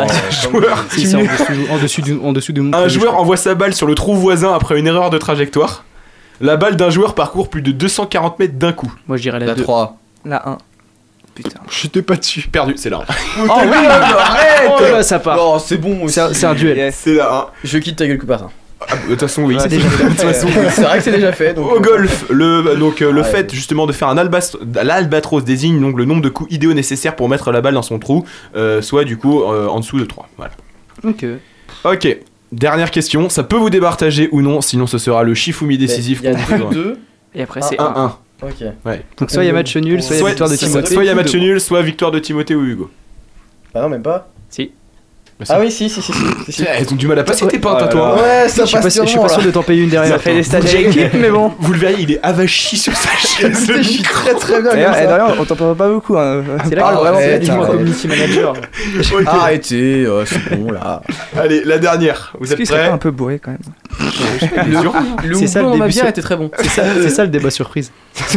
[0.51, 3.37] Joueur si c'est en dessous, en dessous du, en dessous de mon Un joueur envoie
[3.37, 5.85] sa balle sur le trou voisin après une erreur de trajectoire.
[6.41, 8.93] La balle d'un joueur parcourt plus de 240 mètres d'un coup.
[9.07, 9.63] Moi je dirais la La 2.
[9.63, 9.98] 3.
[10.25, 10.59] La 1.
[11.35, 11.61] Putain.
[11.71, 12.49] J'étais pas dessus.
[12.51, 13.05] Perdu, c'est là.
[13.39, 15.37] Oh oui, arrête Oh là, ça part.
[15.37, 16.19] Non, c'est bon aussi.
[16.33, 16.77] C'est un, duel.
[16.77, 16.97] Yes.
[17.05, 17.53] C'est là.
[17.63, 18.51] Je quitte ta gueule coupatin.
[18.81, 19.55] Ah, De toute façon, oui.
[19.55, 20.67] Ouais, c'est déjà déjà- de toute façon, oui.
[20.71, 21.55] C'est vrai que c'est déjà fait.
[21.55, 23.29] Donc, Au golf, le, donc, euh, le Ouais.
[23.29, 27.29] fait justement de faire un l'albatros désigne donc le nombre de coups idéaux nécessaires pour
[27.29, 28.25] mettre la balle dans son trou,
[28.57, 30.29] euh, soit du coup euh, en dessous de 3.
[30.37, 30.53] Voilà.
[31.05, 31.25] Ok.
[31.85, 32.19] Ok,
[32.51, 36.21] dernière question, ça peut vous départager ou non, sinon ce sera le Shifumi décisif.
[36.23, 36.71] Il y a qu'on vous donnera.
[36.75, 36.99] 2
[37.35, 38.05] Et après Ah, c'est un, 1.
[38.05, 38.17] un.
[38.43, 38.55] Ok.
[38.85, 39.03] Ouais.
[39.19, 40.95] Donc soit il y a match nul, soit il y a victoire de Timothée.
[40.95, 42.91] Soit il y a match nul, soit victoire de Timothée ou Hugo.
[43.75, 44.29] Ah non, même pas.
[44.49, 44.73] Si.
[45.39, 45.45] Bah.
[45.51, 46.13] Ah oui, si, si, si.
[46.13, 46.65] si, si, si.
[46.69, 48.17] Elles ont du mal à passer tes pintes à toi.
[48.21, 50.15] Ouais, ça Je pas, passe je suis pas sûr de t'en payer une derrière.
[50.15, 51.53] Ça fait des l'équipe, mais bon.
[51.61, 53.71] Vous le verrez, il est avachi sur sa chaise.
[53.73, 55.11] Je suis très très bien D'ailleurs, comme et ça.
[55.11, 56.17] d'ailleurs, on t'en parle pas beaucoup.
[56.17, 56.43] Hein.
[56.69, 58.55] C'est là que ouais, vraiment ouais, du community manager.
[59.27, 61.03] Arrêtez, euh, c'est bon là.
[61.37, 62.33] Allez, la dernière.
[62.39, 63.61] Vous Est-ce êtes qu'il serait prêts pas un peu bourré quand même?
[65.25, 66.51] Le C'est ça, le bière sur- était très bon.
[66.59, 67.91] C'est ça, c'est ça le débat surprise.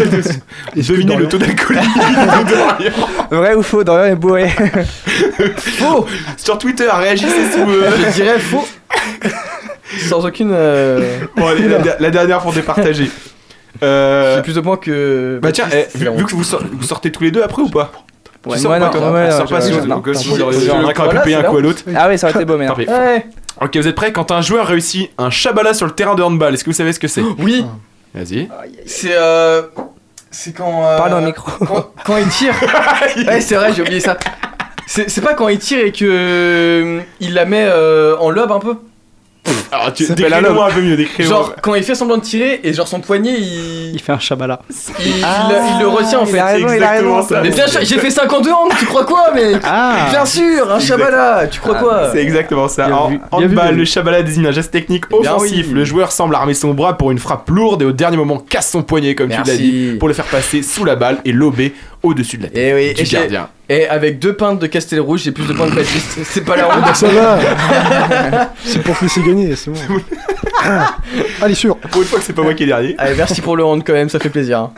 [0.76, 2.92] Devinez le taux Dorian.
[3.32, 4.50] Vrai ou faux Dorian est bourré.
[5.58, 6.06] Faux
[6.38, 7.70] Sur Twitter, réagissez sous.
[7.70, 8.68] euh, Je dirais faux.
[10.10, 10.52] Sans aucune.
[10.54, 13.10] euh, Bon, allez, la, la dernière pour départager.
[13.84, 15.40] Euh, J'ai plus de points que.
[15.42, 17.92] Bah tiens, eh, vu, que vous, sor- vous sortez tous les deux après ou pas?
[18.46, 19.12] Ouais, Tu sors moi, pas, non, toi?
[19.12, 19.60] ouais, pas.
[22.90, 23.00] Ah.
[23.06, 23.26] Ouais.
[23.62, 26.54] Ok, vous êtes prêts Quand un joueur réussit un Shabala sur le terrain de handball,
[26.54, 27.66] est-ce que vous savez ce que c'est Oui,
[28.14, 28.50] Vas-y.
[28.86, 29.12] c'est.
[29.16, 29.62] euh,
[30.32, 30.84] C'est quand.
[30.84, 31.52] euh, Parle dans le micro.
[31.66, 32.54] Quand, quand il tire.
[33.28, 34.18] ouais, c'est vrai, j'ai oublié ça.
[34.88, 36.06] C'est c'est pas quand il tire et que.
[36.06, 38.76] euh, Il la met euh, en lobe un peu?
[39.72, 41.38] Alors, tu décris-le-moi un peu mieux, décris-le-moi.
[41.38, 43.92] Genre, quand il fait semblant de tirer et genre son poignet il.
[43.94, 44.60] Il fait un Shabala.
[44.70, 46.40] Il, il- il le retient en il fait.
[46.40, 47.24] a raison, c'est il a raison.
[47.28, 47.42] ça.
[47.42, 50.80] Mais bien sûr, j'ai fait 52 ans, tu crois quoi, mec Ah Bien sûr, un
[50.80, 52.88] Shabala, tu crois quoi C'est exactement ça.
[52.88, 53.56] Bien En vu, vu.
[53.76, 55.66] le Shabala désigne un geste technique Eh offensif.
[55.68, 55.74] oui.
[55.74, 58.72] Le joueur semble armer son bras pour une frappe lourde et au dernier moment casse
[58.72, 61.74] son poignet, comme tu l'as dit, pour le faire passer sous la balle et lober
[62.04, 63.50] au-dessus de la tête Et oui, du et j'ai- gardien.
[63.70, 66.20] Et avec deux pintes de Castel Rouge, j'ai plus de points que Baptiste.
[66.24, 66.84] C'est pas la honte.
[66.86, 67.40] Ah, ça va
[68.64, 69.80] C'est pour laisser gagner, c'est bon.
[70.64, 70.98] Ah,
[71.42, 72.96] Allez, sûr Pour une fois que c'est pas moi qui est dernier.
[72.98, 74.60] Allez, merci pour le honte quand même, ça fait plaisir.
[74.60, 74.72] hein.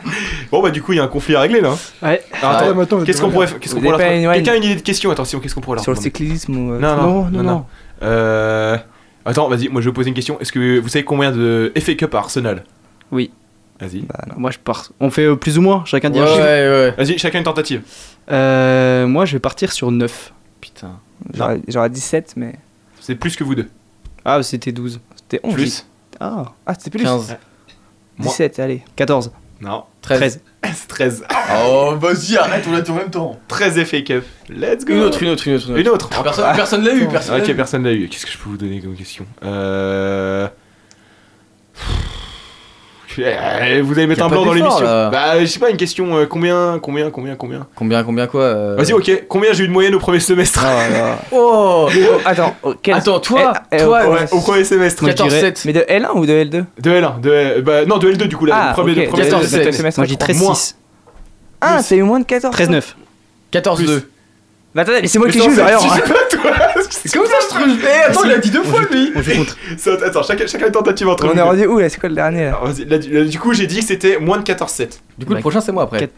[0.52, 1.74] Bon bah du coup il y a un conflit à régler là.
[2.02, 2.22] Ouais.
[2.40, 4.62] Alors, attends, Ouais, attends, qu'est-ce qu'on attends, pourrait, qu'est-ce qu'on pourrait leur Quelqu'un a une
[4.64, 5.10] idée de question?
[5.10, 6.72] Attention, qu'est-ce qu'on pourrait leur Sur le cyclisme ou.
[6.74, 7.42] euh, Non, non, non, non, non.
[7.42, 7.64] non.
[8.02, 8.76] Euh...
[9.26, 10.38] Attends, vas-y, moi je vais vous poser une question.
[10.40, 12.62] Est-ce que vous savez combien de FA Cup à Arsenal?
[13.10, 13.30] Oui.
[13.80, 14.00] Vas-y.
[14.00, 14.34] Bah, non.
[14.38, 14.90] Moi je pars.
[15.00, 16.40] On fait euh, plus ou moins, chacun dit Ouais, un chiffre.
[16.42, 17.04] ouais, ouais.
[17.04, 17.82] Vas-y, chacun une tentative.
[18.30, 20.32] Euh, moi je vais partir sur 9.
[20.60, 20.98] Putain.
[21.32, 22.54] J'aurais j'aurais 17, mais.
[23.00, 23.68] C'est plus que vous deux.
[24.24, 25.00] Ah, c'était 12.
[25.16, 25.54] C'était 11.
[25.54, 25.86] Plus.
[26.20, 27.04] Ah, Ah, c'était plus.
[27.04, 27.36] 15.
[28.18, 28.82] 17, allez.
[28.96, 29.32] 14.
[29.60, 29.84] Non.
[30.02, 30.40] 13.
[30.62, 30.86] 13.
[30.88, 31.24] 13.
[31.66, 33.38] Oh, vas-y, arrête, on l'a dit en même temps.
[33.48, 34.24] 13 FA Cup.
[34.48, 34.92] Let's go.
[34.94, 35.78] Une autre, une autre, une autre.
[35.78, 36.10] Une autre.
[36.16, 37.36] Ah, personne personne l'a eu, personne.
[37.38, 38.08] l'a Ok, personne l'a eu.
[38.08, 39.26] Qu'est-ce que je peux vous donner comme question?
[39.42, 40.48] Euh...
[43.18, 44.80] Eh, Vous allez mettre un blanc dans l'émission.
[45.10, 46.16] Bah, je sais pas, une question.
[46.16, 47.66] euh, combien, combien, combien, combien?
[47.74, 49.24] Combien, combien quoi euh Vas-y, ok.
[49.28, 50.64] Combien j'ai eu de moyenne au premier semestre?
[50.64, 51.18] Oh là.
[51.32, 55.02] Oh Oh, Attends, oh, quel- Attends, toi, Eh, eh, toi, Ouais, au premier semestre.
[55.02, 55.62] Moi, je dirais- 14-7.
[55.66, 57.62] Mais de L1 ou de L2 De L1, de L...
[57.62, 58.54] Bah, non, de L2 du coup, là.
[58.56, 60.00] Ah, le premier, ok, le premier de- Quatorze, de- semestre.
[60.00, 60.54] Moi j'ai 13 Moins.
[60.54, 60.76] 6.
[61.60, 62.96] Ah, c'est eu moins de 14 13 9.
[63.52, 64.02] 14-2.
[64.74, 66.52] Mais attendez, mais c'est moi qui joue c'est je sais pas, toi.
[66.90, 67.68] C'est comme ça, je trouve.
[67.80, 69.12] Eh, attends, il a dit deux fois lui.
[69.14, 69.56] On joue contre.
[69.78, 71.38] C'est- Attends, chacun, une tentative entre On vous.
[71.38, 71.88] est rendu où là?
[71.88, 72.60] C'est quoi le dernier là?
[73.24, 74.98] Du- coup, j'ai dit que c'était moins de 14-7.
[75.18, 76.10] Du coup, le prochain, c'est moi après.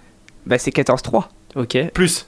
[0.46, 1.24] Bah, c'est 14-3.
[1.54, 1.76] Ok.
[1.92, 2.26] Plus.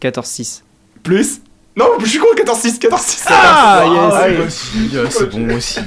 [0.00, 0.64] 14 6.
[1.02, 1.40] Plus.
[1.76, 3.24] Non, je suis con, 14-6, 14-6.
[3.26, 4.46] Ah, Ah, yes.
[4.46, 5.80] aussi, euh, c'est bon aussi.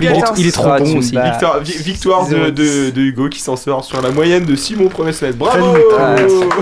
[0.00, 1.10] Il est, trop Ah, bon aussi.
[1.22, 4.88] Victoire, vi- victoire de, de, de Hugo qui s'en sort sur la moyenne de Simon
[4.88, 5.36] premier semestre.
[5.38, 6.16] Bravo Ah,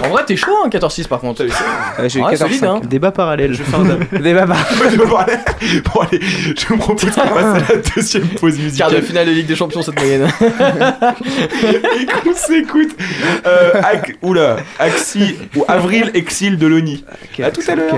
[0.04, 1.44] En vrai, t'es chaud, hein, 14-6 par contre.
[2.08, 2.80] J'ai eu Ouais, 14 solide, hein.
[2.82, 3.54] Débat parallèle.
[3.54, 3.84] Je fais un.
[4.20, 4.56] Des babas.
[4.96, 5.16] bon,
[6.00, 9.32] allez, je vous propose qu'on passe à la deuxième pause Quart musicale de finale de
[9.32, 10.26] Ligue des Champions, cette moyenne.
[10.40, 12.90] et qu'on s'écoute.
[13.46, 17.04] Euh, Ac- oula, Axi ou Avril Exil de Loni.
[17.40, 17.94] À tout à l'heure.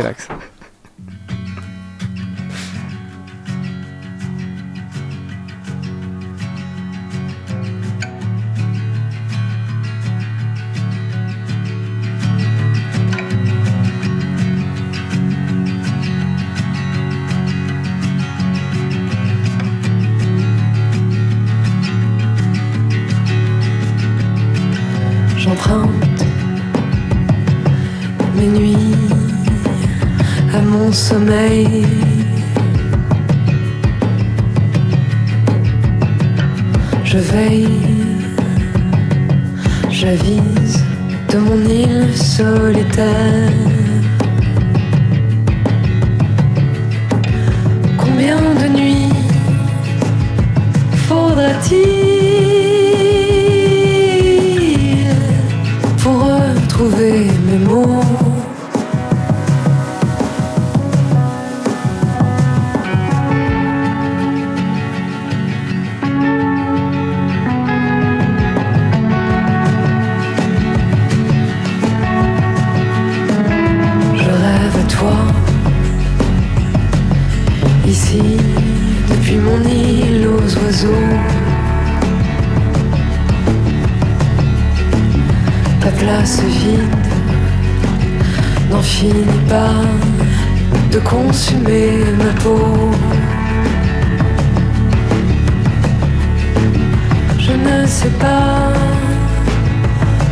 [98.11, 98.73] Pas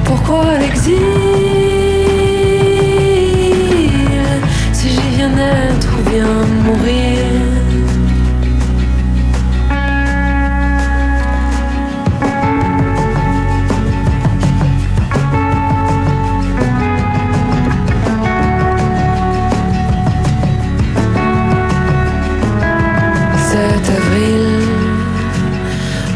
[0.04, 0.96] pourquoi l'exil,
[4.72, 6.26] si j'y viens naître ou bien
[6.64, 7.18] mourir.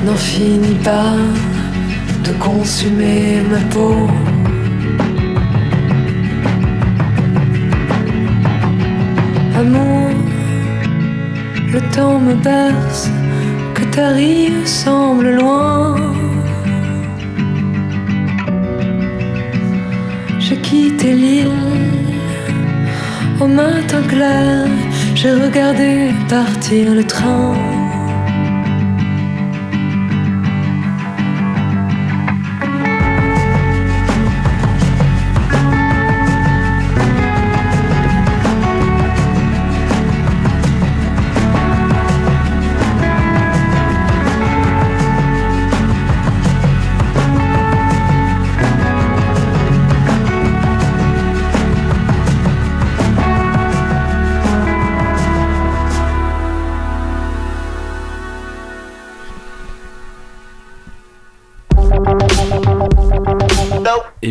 [0.05, 1.17] N'en finit pas
[2.27, 4.09] de consumer ma peau.
[9.61, 10.11] Amour,
[11.73, 13.11] le temps me berce,
[13.75, 15.95] que ta rive semble loin.
[20.39, 21.63] J'ai quitté l'île
[23.41, 24.67] au matin clair,
[25.15, 27.76] j'ai regardé partir le train.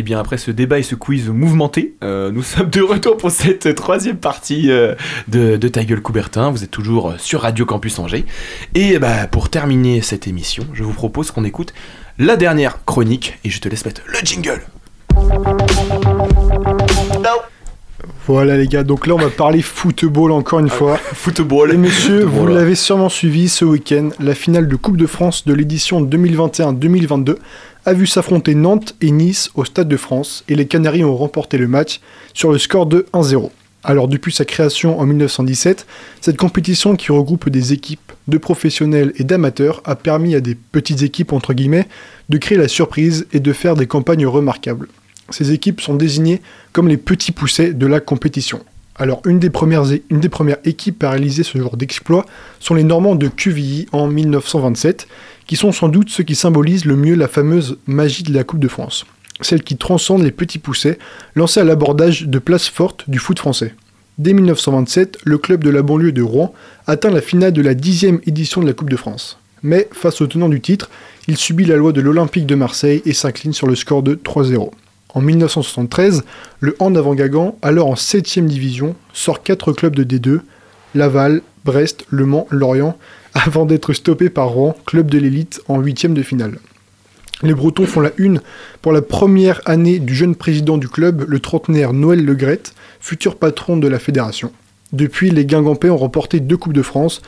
[0.06, 3.74] Bien après ce débat et ce quiz mouvementé, euh, nous sommes de retour pour cette
[3.74, 4.94] troisième partie euh,
[5.26, 6.50] de, de Ta gueule Coubertin.
[6.50, 8.24] Vous êtes toujours sur Radio Campus Angers.
[8.74, 11.74] Et bah, pour terminer cette émission, je vous propose qu'on écoute
[12.18, 14.62] la dernière chronique et je te laisse mettre le jingle.
[18.28, 20.96] Voilà les gars, donc là on va parler football encore une fois.
[21.14, 21.72] football.
[21.72, 25.52] Et messieurs, vous l'avez sûrement suivi ce week-end, la finale de Coupe de France de
[25.52, 27.36] l'édition 2021-2022
[27.86, 31.56] a vu s'affronter Nantes et Nice au Stade de France et les Canaries ont remporté
[31.56, 32.00] le match
[32.34, 33.50] sur le score de 1-0.
[33.84, 35.86] Alors depuis sa création en 1917,
[36.20, 41.02] cette compétition qui regroupe des équipes de professionnels et d'amateurs a permis à des petites
[41.02, 41.86] équipes entre guillemets
[42.28, 44.88] de créer la surprise et de faire des campagnes remarquables.
[45.30, 48.64] Ces équipes sont désignées comme les petits poussets de la compétition.
[48.98, 49.84] Alors une des premières,
[50.64, 52.24] équipes à réaliser ce genre d'exploit
[52.58, 55.06] sont les Normands de Quevilly en 1927,
[55.46, 58.60] qui sont sans doute ceux qui symbolisent le mieux la fameuse magie de la Coupe
[58.60, 59.06] de France.
[59.40, 60.98] Celle qui transcende les petits poussets,
[61.34, 63.74] lancés à l'abordage de places fortes du foot français.
[64.18, 66.54] Dès 1927, le club de la banlieue de Rouen
[66.86, 69.38] atteint la finale de la dixième édition de la Coupe de France.
[69.62, 70.90] Mais face au tenant du titre,
[71.28, 74.70] il subit la loi de l'Olympique de Marseille et s'incline sur le score de 3-0.
[75.10, 76.24] En 1973,
[76.60, 80.40] le Hand avant Guingamp, alors en 7ème division, sort 4 clubs de D2,
[80.94, 82.96] Laval, Brest, Le Mans, Lorient,
[83.44, 86.58] avant d'être stoppé par Rouen, club de l'élite, en 8ème de finale.
[87.42, 88.40] Les Bretons font la une
[88.80, 93.76] pour la première année du jeune président du club, le trentenaire Noël Legrette, futur patron
[93.76, 94.52] de la fédération.
[94.92, 97.20] Depuis, les Guingampais ont remporté deux Coupes de France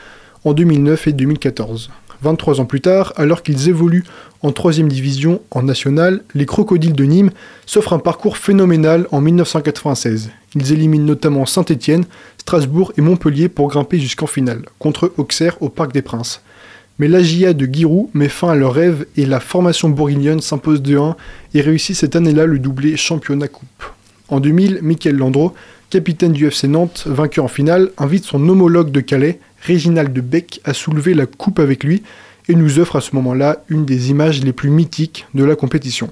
[0.45, 1.91] en 2009 et 2014.
[2.23, 4.05] 23 ans plus tard, alors qu'ils évoluent
[4.43, 7.31] en 3 division en national, les Crocodiles de Nîmes
[7.67, 10.31] s'offrent un parcours phénoménal en 1996.
[10.55, 12.05] Ils éliminent notamment Saint-Étienne,
[12.39, 16.41] Strasbourg et Montpellier pour grimper jusqu'en finale, contre Auxerre au Parc des Princes.
[16.99, 21.15] Mais l'AGIA de Giroud met fin à leur rêve et la formation bourguignonne s'impose 2-1
[21.55, 23.85] et réussit cette année-là le doublé championnat coupe.
[24.29, 25.55] En 2000, Michael Landreau,
[25.91, 30.61] capitaine du FC Nantes, vainqueur en finale, invite son homologue de Calais, Réginald de Beck,
[30.65, 32.03] à soulever la coupe avec lui
[32.49, 36.11] et nous offre à ce moment-là une des images les plus mythiques de la compétition.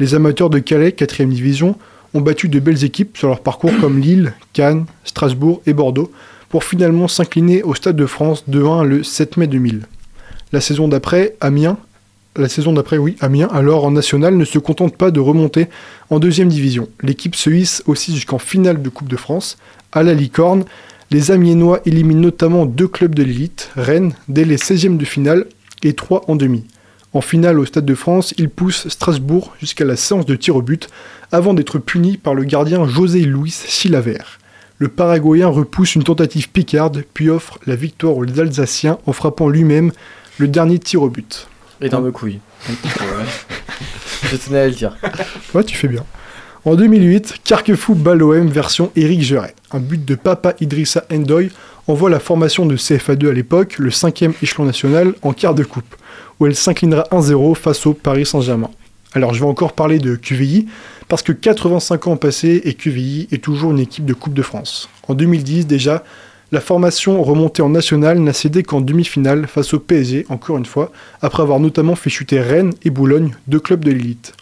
[0.00, 1.76] Les amateurs de Calais, 4ème division,
[2.14, 6.12] ont battu de belles équipes sur leur parcours comme Lille, Cannes, Strasbourg et Bordeaux,
[6.48, 9.86] pour finalement s'incliner au Stade de France 2-1 le 7 mai 2000.
[10.52, 11.76] La saison d'après, Amiens,
[12.36, 15.66] la saison d'après, oui, Amiens, alors en national, ne se contente pas de remonter
[16.08, 16.88] en deuxième division.
[17.02, 19.58] L'équipe se hisse aussi jusqu'en finale de Coupe de France.
[19.92, 20.64] À la licorne,
[21.10, 25.46] les Amiénois éliminent notamment deux clubs de l'élite, Rennes, dès les 16e de finale
[25.82, 26.64] et 3 en demi.
[27.14, 30.62] En finale au Stade de France, ils poussent Strasbourg jusqu'à la séance de tir au
[30.62, 30.88] but,
[31.32, 34.38] avant d'être punis par le gardien José Luis Silavert.
[34.76, 39.92] Le Paraguayen repousse une tentative picarde, puis offre la victoire aux Alsaciens en frappant lui-même
[40.36, 41.48] le dernier tir au but.
[41.80, 42.40] Énorme couille.
[44.30, 44.96] Je tenais à le dire.
[45.54, 46.04] Ouais, tu fais bien.
[46.68, 49.54] En 2008, Carquefou bat l'OM version Éric Geret.
[49.70, 51.48] Un but de Papa Idrissa Endoy
[51.86, 55.96] envoie la formation de CFA2 à l'époque, le cinquième échelon national, en quart de coupe,
[56.38, 58.68] où elle s'inclinera 1-0 face au Paris Saint-Germain.
[59.14, 60.66] Alors je vais encore parler de QVI,
[61.08, 64.90] Parce que 85 ans passés et QVI est toujours une équipe de Coupe de France.
[65.08, 66.04] En 2010 déjà,
[66.52, 70.92] la formation remontée en national n'a cédé qu'en demi-finale face au PSG, encore une fois,
[71.22, 74.34] après avoir notamment fait chuter Rennes et Boulogne, deux clubs de l'élite.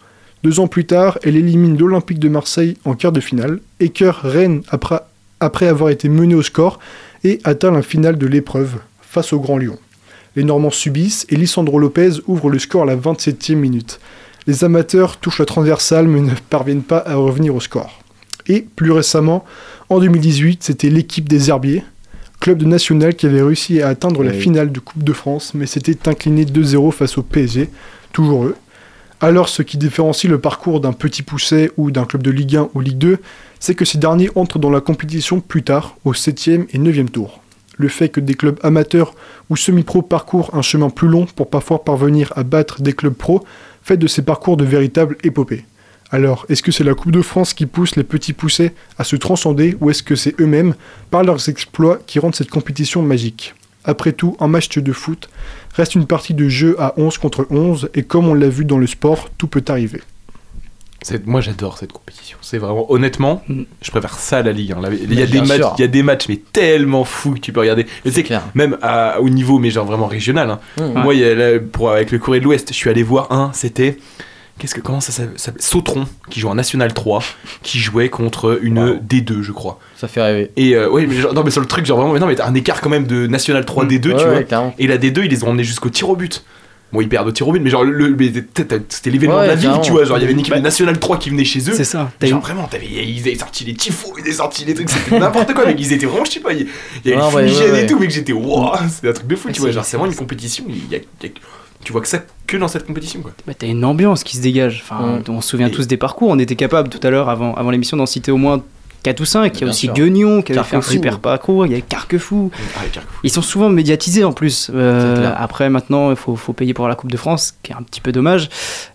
[0.43, 4.63] Deux ans plus tard, elle élimine l'Olympique de Marseille en quart de finale, écœure Rennes
[4.69, 5.01] après,
[5.41, 6.79] après avoir été menée au score
[7.25, 9.79] et atteint la finale de l'épreuve face au Grand Lyon.
[10.37, 14.01] Les Normands subissent et Lisandro Lopez ouvre le score à la 27e minute.
[14.47, 18.03] Les amateurs touchent la transversale mais ne parviennent pas à revenir au score.
[18.47, 19.45] Et plus récemment,
[19.89, 21.83] en 2018, c'était l'équipe des Herbiers,
[22.41, 25.67] club de national qui avait réussi à atteindre la finale de Coupe de France, mais
[25.67, 27.71] s'était incliné 2-0 face au PSG,
[28.13, 28.57] toujours eux.
[29.23, 32.69] Alors, ce qui différencie le parcours d'un petit pousset ou d'un club de Ligue 1
[32.75, 33.19] ou Ligue 2,
[33.59, 37.41] c'est que ces derniers entrent dans la compétition plus tard, au 7e et 9e tour.
[37.79, 39.15] Le fait que des clubs amateurs
[39.49, 43.43] ou semi-pro parcourent un chemin plus long pour parfois parvenir à battre des clubs pro
[43.83, 45.65] fait de ces parcours de véritables épopées.
[46.11, 49.17] Alors, est-ce que c'est la Coupe de France qui pousse les petits poussets à se
[49.17, 50.75] transcender ou est-ce que c'est eux-mêmes,
[51.11, 53.55] par leurs exploits, qui rendent cette compétition magique?
[53.87, 55.29] Après tout, un match de foot
[55.77, 58.79] reste une partie de jeu à 11 contre 11 et comme on l'a vu dans
[58.79, 60.01] le sport, tout peut arriver.
[61.25, 62.37] Moi j'adore cette compétition.
[62.41, 63.45] C'est vraiment, honnêtement,
[63.81, 64.73] je préfère ça à la Ligue.
[64.73, 64.79] hein.
[64.83, 65.75] La- Il y, a des matchs, sûr.
[65.79, 67.87] il y a des matchs, mais tellement fous que tu peux regarder.
[68.05, 70.51] Mais tu sais que même à- au niveau, mais genre vraiment régional.
[70.51, 70.59] hein.
[70.79, 71.03] Mmh.
[71.03, 73.31] Moi, il y a là, pour, avec le Corée de l'Ouest, je suis allé voir
[73.31, 73.99] un, c'était.
[74.59, 77.23] Qu'est-ce que, comment ça s'appelle Sautron, qui joue en National 3,
[77.63, 79.79] qui jouait contre une D2, je crois.
[79.99, 80.51] Ça fait rêver.
[80.57, 82.37] Et euh, ouais, mais genre, non, mais sur le truc, genre vraiment, mais non, mais
[82.37, 84.43] t'as un écart quand même de National 3 D2, Ouais, tu ouais, vois.
[84.45, 84.75] carrément.
[84.79, 86.43] Et la D2, ils les ont emmenés jusqu'au tir au but.
[86.93, 88.33] Bon, ils perdent au tir au but, mais genre, le, mais
[88.89, 90.05] c'était l'événement Ouais, de la ville, tu vois.
[90.05, 91.75] Genre, il y avait une équipe Bah, de National 3 qui venait chez eux.
[91.75, 92.11] c'est ça.
[92.23, 95.53] Genre, vraiment, t'avais, ils avaient sorti les tifos, ils avaient sorti les trucs, c'était n'importe
[95.53, 95.77] quoi, mec.
[95.79, 96.67] Ils étaient vraiment, je sais pas, il
[97.05, 97.83] y avait Ah, ouais, ouais, ouais.
[97.83, 98.11] et tout, mec.
[98.11, 99.69] J'étais, waouh, c'est un truc de fou, tu vois.
[99.69, 101.35] c'est- Genre, c'est vraiment une compétition, il y a- il y a-
[101.87, 102.19] tu vois que ça
[102.49, 103.31] que dans cette compétition, quoi.
[103.47, 104.83] Bah, t'as une ambiance qui se dégage.
[104.83, 106.29] Enfin, On se souvient tous des parcours.
[106.31, 108.65] On était capable tout à l'heure, avant, avant l'émission, d'en citer au moins
[109.05, 109.55] 4 ou 5.
[109.55, 109.95] Il y a aussi sûr.
[109.95, 111.65] Guignon qui avait fait un super parcours.
[111.65, 112.51] Il y a Carquefou.
[112.77, 113.21] Ah, Carquefou.
[113.23, 114.69] Ils sont souvent médiatisés en plus.
[114.75, 117.77] Euh, après, maintenant, il faut, faut payer pour la Coupe de France, ce qui est
[117.77, 118.49] un petit peu dommage.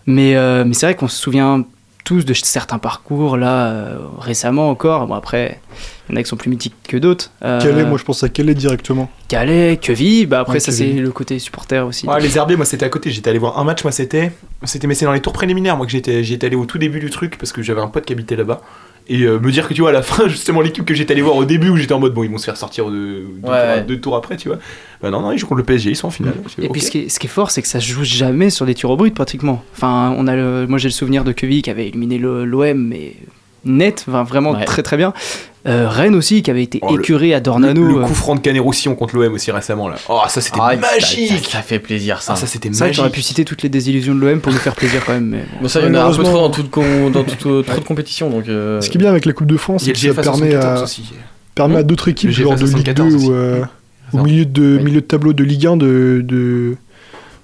[0.06, 1.64] Mais, euh, mais c'est vrai qu'on se souvient
[2.04, 5.08] tous de certains parcours, là, euh, récemment encore.
[5.08, 5.60] Bon, après,
[6.10, 7.32] il y en a qui sont plus mythiques que d'autres.
[7.44, 9.10] Euh, Calais, moi je pense à Calais directement.
[9.28, 12.08] Calais, Queville, bah après, Ouais, ça, c'est le côté supporter aussi.
[12.08, 13.12] Ouais, les Herbiers, moi c'était à côté.
[13.12, 14.32] J'étais allé voir un match, moi c'était.
[14.64, 17.00] C'était, mais c'est dans les tours préliminaires, moi que j'étais, j'étais allé au tout début
[17.00, 18.62] du truc parce que j'avais un pote qui habitait là-bas.
[19.08, 21.22] Et euh, me dire que tu vois, à la fin, justement, l'équipe que j'étais allé
[21.22, 23.50] voir au début où j'étais en mode bon, ils vont se faire sortir de, deux,
[23.50, 23.78] Ouais.
[23.78, 24.58] tours, deux tours après, tu vois.
[25.02, 26.36] Bah non, non, ils jouent contre le PSG, ils sont en finale.
[26.62, 28.50] Et puis ce qui, est, ce qui est fort, c'est que ça se joue jamais
[28.50, 29.64] sur des tirs au brut pratiquement.
[29.76, 32.78] Enfin, on a le- moi j'ai le souvenir de Queville qui avait éliminé le- l'OM,
[32.78, 33.16] mais
[33.66, 34.66] net, enfin, vraiment Ouais.
[34.66, 35.14] très très bien.
[35.68, 37.84] Euh, Rennes aussi qui avait été Oh, le- écuré à Le, Dornano.
[37.98, 39.96] le euh, coup franc de Canet-Roussillon contre l'OM aussi récemment là.
[40.10, 41.46] Oh, ça c'était Ah, magique!
[41.46, 42.34] Ça, ça fait plaisir ça.
[42.34, 43.12] Ah, ça c'était C'est vrai magique.
[43.14, 45.28] pu citer toutes les désillusions de l'OM pour nous faire plaisir quand même.
[45.28, 45.46] Mais...
[45.62, 47.62] Bon, ça, il y en a un peu Malheureusement- trop dans, toute dans toute, euh,
[47.62, 48.48] trop de compétitions donc.
[48.50, 50.50] euh, Ce qui est bien avec la Coupe de France, c'est le que ça permet
[50.52, 51.04] 74 à, aussi.
[51.54, 53.64] permet à Hmm d'autres équipes, Le genre de Ligue 2 74 ou euh,
[54.14, 54.24] au Non.
[54.24, 54.84] milieu de, Oui.
[54.84, 56.76] milieu de tableau de Ligue 1 de, de,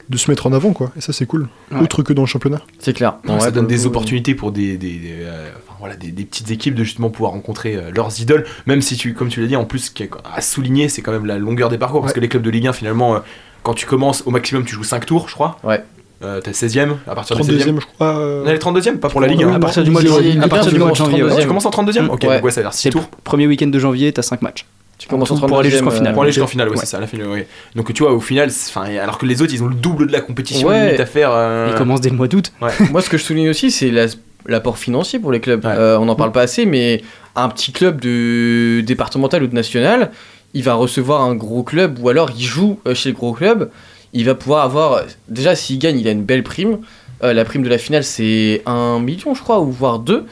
[0.10, 0.92] de se mettre en avant, quoi.
[0.98, 1.48] Et ça, c'est cool.
[1.72, 1.82] Ouais.
[1.82, 2.62] Autre que dans le championnat.
[2.80, 3.18] C'est clair.
[3.26, 5.96] Non, Ouais, ça donne le des coup, opportunités pour des, des, des, euh, enfin, voilà,
[5.96, 9.30] des, des petites équipes de justement pouvoir rencontrer euh, leurs idoles, même si tu, comme
[9.30, 11.70] tu l'as dit, en plus, ce qui est à souligner, c'est quand même la longueur
[11.70, 12.16] des parcours, parce Ouais.
[12.16, 13.20] que les clubs de Ligue 1, finalement, euh,
[13.64, 15.58] quand tu commences, au maximum, tu joues 5 tours, je crois.
[15.64, 15.84] Ouais.
[16.24, 17.58] Euh, T'as 16ème, à partir du 16ème.
[17.76, 18.18] 32ème, je crois.
[18.18, 19.46] euh, On est 32ème, pas pour la Ligue 1.
[19.46, 20.32] Oui, à non, partir du non, mois de janvier.
[20.32, 21.24] Ligue À partir du mois de tu janvier.
[21.24, 21.32] ouais.
[21.38, 22.10] Ah, tu commences en 32ème Mm.
[22.10, 22.36] Ok, Ouais.
[22.38, 23.10] donc ouais, ça va faire 6 C'est le tours.
[23.24, 24.66] premier week-end de janvier, t'as 5 matchs.
[24.98, 26.14] Tu commences en Pour aller jusqu'en 32e, finale.
[26.14, 27.48] Pour aller jusqu'en finale, ouais, c'est ça, à la finale, ouais.
[27.76, 30.08] Donc tu vois, au final, c'est- enfin, alors que les autres, ils ont le double
[30.08, 30.86] de la compétition Ouais.
[30.86, 31.30] limite à faire.
[31.34, 32.52] euh, Il commence dès le mois d'août.
[32.92, 34.08] Moi, ce que je souligne aussi, c'est la-
[34.48, 35.64] l'apport financier pour les clubs.
[35.64, 35.72] Ouais.
[35.72, 37.02] Euh, on n'en parle pas assez, mais
[37.36, 40.12] un petit club de départemental ou de national,
[40.54, 43.70] il va recevoir un gros club, ou alors il joue euh, chez le gros club.
[44.14, 45.04] Il va pouvoir avoir.
[45.28, 46.80] Déjà, s'il gagne, il a une belle prime.
[47.24, 50.26] Euh, la prime de la finale, c'est 1 million, je crois, ou voire 2.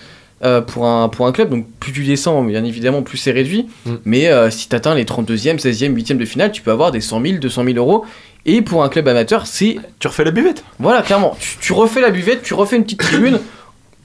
[0.68, 3.68] pour, un, pour un club, donc plus tu descends, bien évidemment, plus c'est réduit.
[3.86, 3.93] Mm.
[4.05, 7.01] Mais euh, si tu atteins les 32e, 16e, 8e de finale, tu peux avoir des
[7.01, 8.05] 100 000, 200 000 euros.
[8.45, 10.63] Et pour un club amateur, c'est Tu refais la buvette.
[10.80, 11.36] voilà, clairement.
[11.39, 13.39] Tu, tu refais la buvette, tu refais une petite tribune,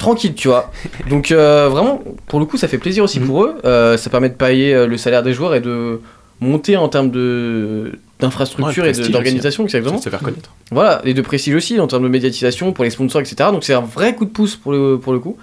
[0.01, 0.73] tranquille, tu vois.
[1.09, 3.27] Donc, euh, vraiment, pour le coup, ça fait plaisir aussi Mhm.
[3.27, 3.55] pour eux.
[3.65, 6.01] Euh, ça permet de payer euh, le salaire des joueurs et de
[6.41, 9.99] monter en termes de d'infrastructure Ouais, et d'organisation, exactement.
[9.99, 10.51] Se faire connaître.
[10.71, 13.49] Voilà, et de prestige aussi en termes de médiatisation pour les sponsors, etc.
[13.53, 15.39] Donc, c'est un vrai coup de pouce pour le, pour le coup.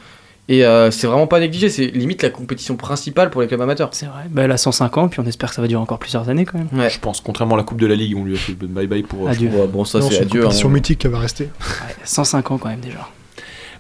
[0.50, 3.90] Et euh, c'est vraiment pas négligé, c'est limite la compétition principale pour les clubs amateurs.
[3.92, 4.22] C'est vrai.
[4.30, 6.46] Bah, elle a 105 ans, puis on espère que ça va durer encore plusieurs années
[6.46, 6.70] quand même.
[6.72, 6.90] Ouais.
[6.90, 8.88] Je pense, contrairement à la Coupe de la Ligue, on lui a fait le bye
[8.88, 9.28] bye pour.
[9.28, 9.50] Adieu.
[9.50, 10.42] Ouais, bon, ça, c'est c'est une adieu.
[10.44, 10.74] compétition hein.
[10.74, 11.46] mythique qui va rester.
[11.46, 13.10] Ouais, 105 ans quand même déjà.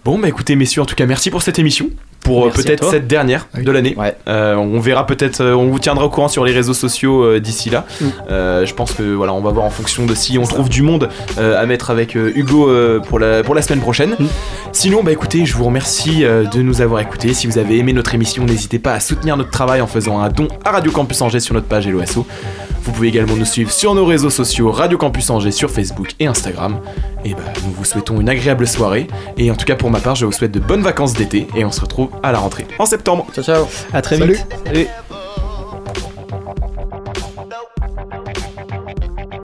[0.05, 1.89] Bon, bah écoutez, messieurs, en tout cas, merci pour cette émission.
[2.27, 3.95] Pour euh, peut-être cette dernière de l'année.
[4.27, 7.39] Euh, on verra peut-être, euh, on vous tiendra au courant sur les réseaux sociaux euh,
[7.39, 7.85] d'ici là.
[8.01, 8.05] Mm.
[8.29, 10.81] Euh, je pense que voilà, on va voir en fonction de si on trouve du
[10.81, 12.69] monde à mettre avec Hugo
[13.07, 14.15] pour, la, pour la semaine prochaine.
[14.19, 14.25] Mm.
[14.73, 17.33] Sinon, bah écoutez, je vous remercie de nous avoir écoutés.
[17.33, 20.29] Si vous avez aimé notre émission, n'hésitez pas à soutenir notre travail en faisant un
[20.29, 22.25] don à Radio Campus Angers sur notre page LOSO.
[22.83, 26.27] Vous pouvez également nous suivre sur nos réseaux sociaux Radio Campus Angers sur Facebook et
[26.27, 26.79] Instagram.
[27.25, 29.07] Et bah, nous vous souhaitons une agréable soirée.
[29.37, 31.47] Et en tout cas, pour ma part, je vous souhaite de bonnes vacances d'été.
[31.57, 33.27] Et on se retrouve à la rentrée en septembre.
[33.33, 33.65] Ciao, ciao.
[33.93, 34.33] À très Salut.
[34.33, 34.47] vite.
[34.65, 34.87] Salut.